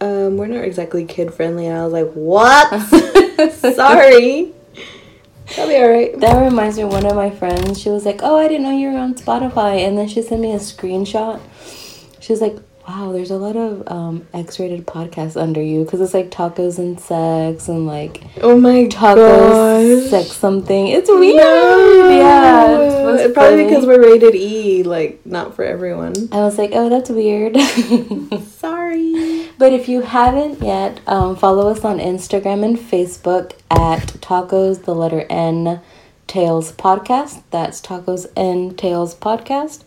um, 0.00 0.36
we're 0.36 0.46
not 0.46 0.64
exactly 0.64 1.04
kid 1.04 1.32
friendly 1.32 1.66
and 1.66 1.78
I 1.78 1.84
was 1.84 1.92
like, 1.92 2.12
What? 2.12 2.80
Sorry. 3.52 4.52
That'll 5.48 5.68
be 5.68 5.76
alright. 5.76 6.20
That 6.20 6.42
reminds 6.42 6.76
me 6.76 6.82
of 6.82 6.92
one 6.92 7.06
of 7.06 7.14
my 7.14 7.30
friends. 7.30 7.80
She 7.80 7.88
was 7.88 8.04
like, 8.04 8.20
Oh, 8.22 8.36
I 8.36 8.48
didn't 8.48 8.64
know 8.64 8.76
you 8.76 8.90
were 8.90 8.98
on 8.98 9.14
Spotify 9.14 9.86
and 9.86 9.96
then 9.96 10.08
she 10.08 10.20
sent 10.20 10.40
me 10.40 10.52
a 10.52 10.58
screenshot. 10.58 11.40
She's 12.26 12.40
like, 12.40 12.56
wow, 12.88 13.12
there's 13.12 13.30
a 13.30 13.36
lot 13.36 13.54
of 13.54 13.86
um, 13.86 14.26
X-rated 14.34 14.84
podcasts 14.84 15.40
under 15.40 15.62
you 15.62 15.84
because 15.84 16.00
it's 16.00 16.12
like 16.12 16.28
tacos 16.28 16.76
and 16.76 16.98
sex 16.98 17.68
and 17.68 17.86
like 17.86 18.20
oh 18.40 18.58
my 18.58 18.86
tacos 18.86 20.02
gosh. 20.02 20.10
sex 20.10 20.32
something. 20.32 20.88
It's 20.88 21.08
weird. 21.08 21.36
No. 21.36 22.08
Yeah, 22.10 23.14
it's 23.14 23.32
probably 23.32 23.64
because 23.66 23.86
we're 23.86 24.02
rated 24.02 24.34
E, 24.34 24.82
like 24.82 25.24
not 25.24 25.54
for 25.54 25.62
everyone. 25.64 26.14
I 26.32 26.38
was 26.38 26.58
like, 26.58 26.70
oh, 26.72 26.88
that's 26.88 27.10
weird. 27.10 27.56
Sorry. 28.42 29.48
But 29.56 29.72
if 29.72 29.88
you 29.88 30.00
haven't 30.00 30.62
yet, 30.62 31.00
um, 31.06 31.36
follow 31.36 31.70
us 31.70 31.84
on 31.84 32.00
Instagram 32.00 32.64
and 32.64 32.76
Facebook 32.76 33.52
at 33.70 34.08
tacos 34.20 34.84
the 34.84 34.96
letter 34.96 35.26
N 35.30 35.80
Tails 36.26 36.72
Podcast. 36.72 37.44
That's 37.52 37.80
tacos 37.80 38.26
N 38.34 38.74
Tails 38.74 39.14
Podcast. 39.14 39.84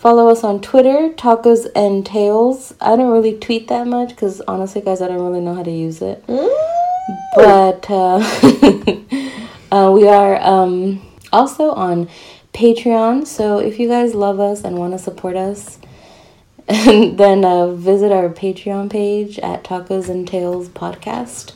Follow 0.00 0.28
us 0.28 0.42
on 0.44 0.62
Twitter, 0.62 1.10
Tacos 1.10 1.66
and 1.76 2.06
Tails. 2.06 2.72
I 2.80 2.96
don't 2.96 3.10
really 3.10 3.36
tweet 3.36 3.68
that 3.68 3.86
much 3.86 4.08
because 4.08 4.40
honestly, 4.48 4.80
guys, 4.80 5.02
I 5.02 5.08
don't 5.08 5.20
really 5.20 5.42
know 5.42 5.54
how 5.54 5.62
to 5.62 5.70
use 5.70 6.00
it. 6.00 6.24
But 7.36 7.84
uh, 7.90 8.16
uh, 9.70 9.92
we 9.92 10.08
are 10.08 10.40
um, 10.40 11.06
also 11.34 11.72
on 11.72 12.08
Patreon. 12.54 13.26
So 13.26 13.58
if 13.58 13.78
you 13.78 13.88
guys 13.88 14.14
love 14.14 14.40
us 14.40 14.64
and 14.64 14.78
want 14.78 14.94
to 14.94 14.98
support 14.98 15.36
us, 15.36 15.78
then 16.66 17.44
uh, 17.44 17.66
visit 17.66 18.10
our 18.10 18.30
Patreon 18.30 18.88
page 18.88 19.38
at 19.40 19.64
Tacos 19.64 20.08
and 20.08 20.26
Tails 20.26 20.70
Podcast 20.70 21.52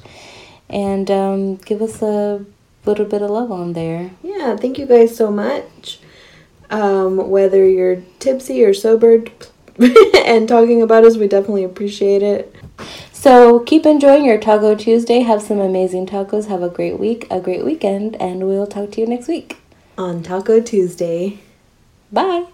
and 0.68 1.10
um, 1.10 1.56
give 1.56 1.80
us 1.80 2.02
a 2.02 2.44
little 2.84 3.06
bit 3.06 3.22
of 3.22 3.30
love 3.30 3.50
on 3.50 3.72
there. 3.72 4.10
Yeah, 4.22 4.54
thank 4.56 4.76
you 4.78 4.84
guys 4.84 5.16
so 5.16 5.30
much. 5.30 5.98
Um, 6.70 7.30
whether 7.30 7.68
you're 7.68 8.02
tipsy 8.18 8.64
or 8.64 8.74
sobered 8.74 9.30
and 10.24 10.48
talking 10.48 10.82
about 10.82 11.04
us, 11.04 11.16
we 11.16 11.28
definitely 11.28 11.64
appreciate 11.64 12.22
it. 12.22 12.54
So 13.12 13.60
keep 13.60 13.86
enjoying 13.86 14.24
your 14.24 14.38
Taco 14.38 14.74
Tuesday. 14.74 15.20
Have 15.20 15.42
some 15.42 15.58
amazing 15.58 16.06
tacos. 16.06 16.48
Have 16.48 16.62
a 16.62 16.68
great 16.68 16.98
week, 16.98 17.26
a 17.30 17.40
great 17.40 17.64
weekend, 17.64 18.16
and 18.20 18.46
we'll 18.46 18.66
talk 18.66 18.92
to 18.92 19.00
you 19.00 19.06
next 19.06 19.28
week. 19.28 19.58
On 19.96 20.22
Taco 20.22 20.60
Tuesday. 20.60 21.38
Bye. 22.12 22.46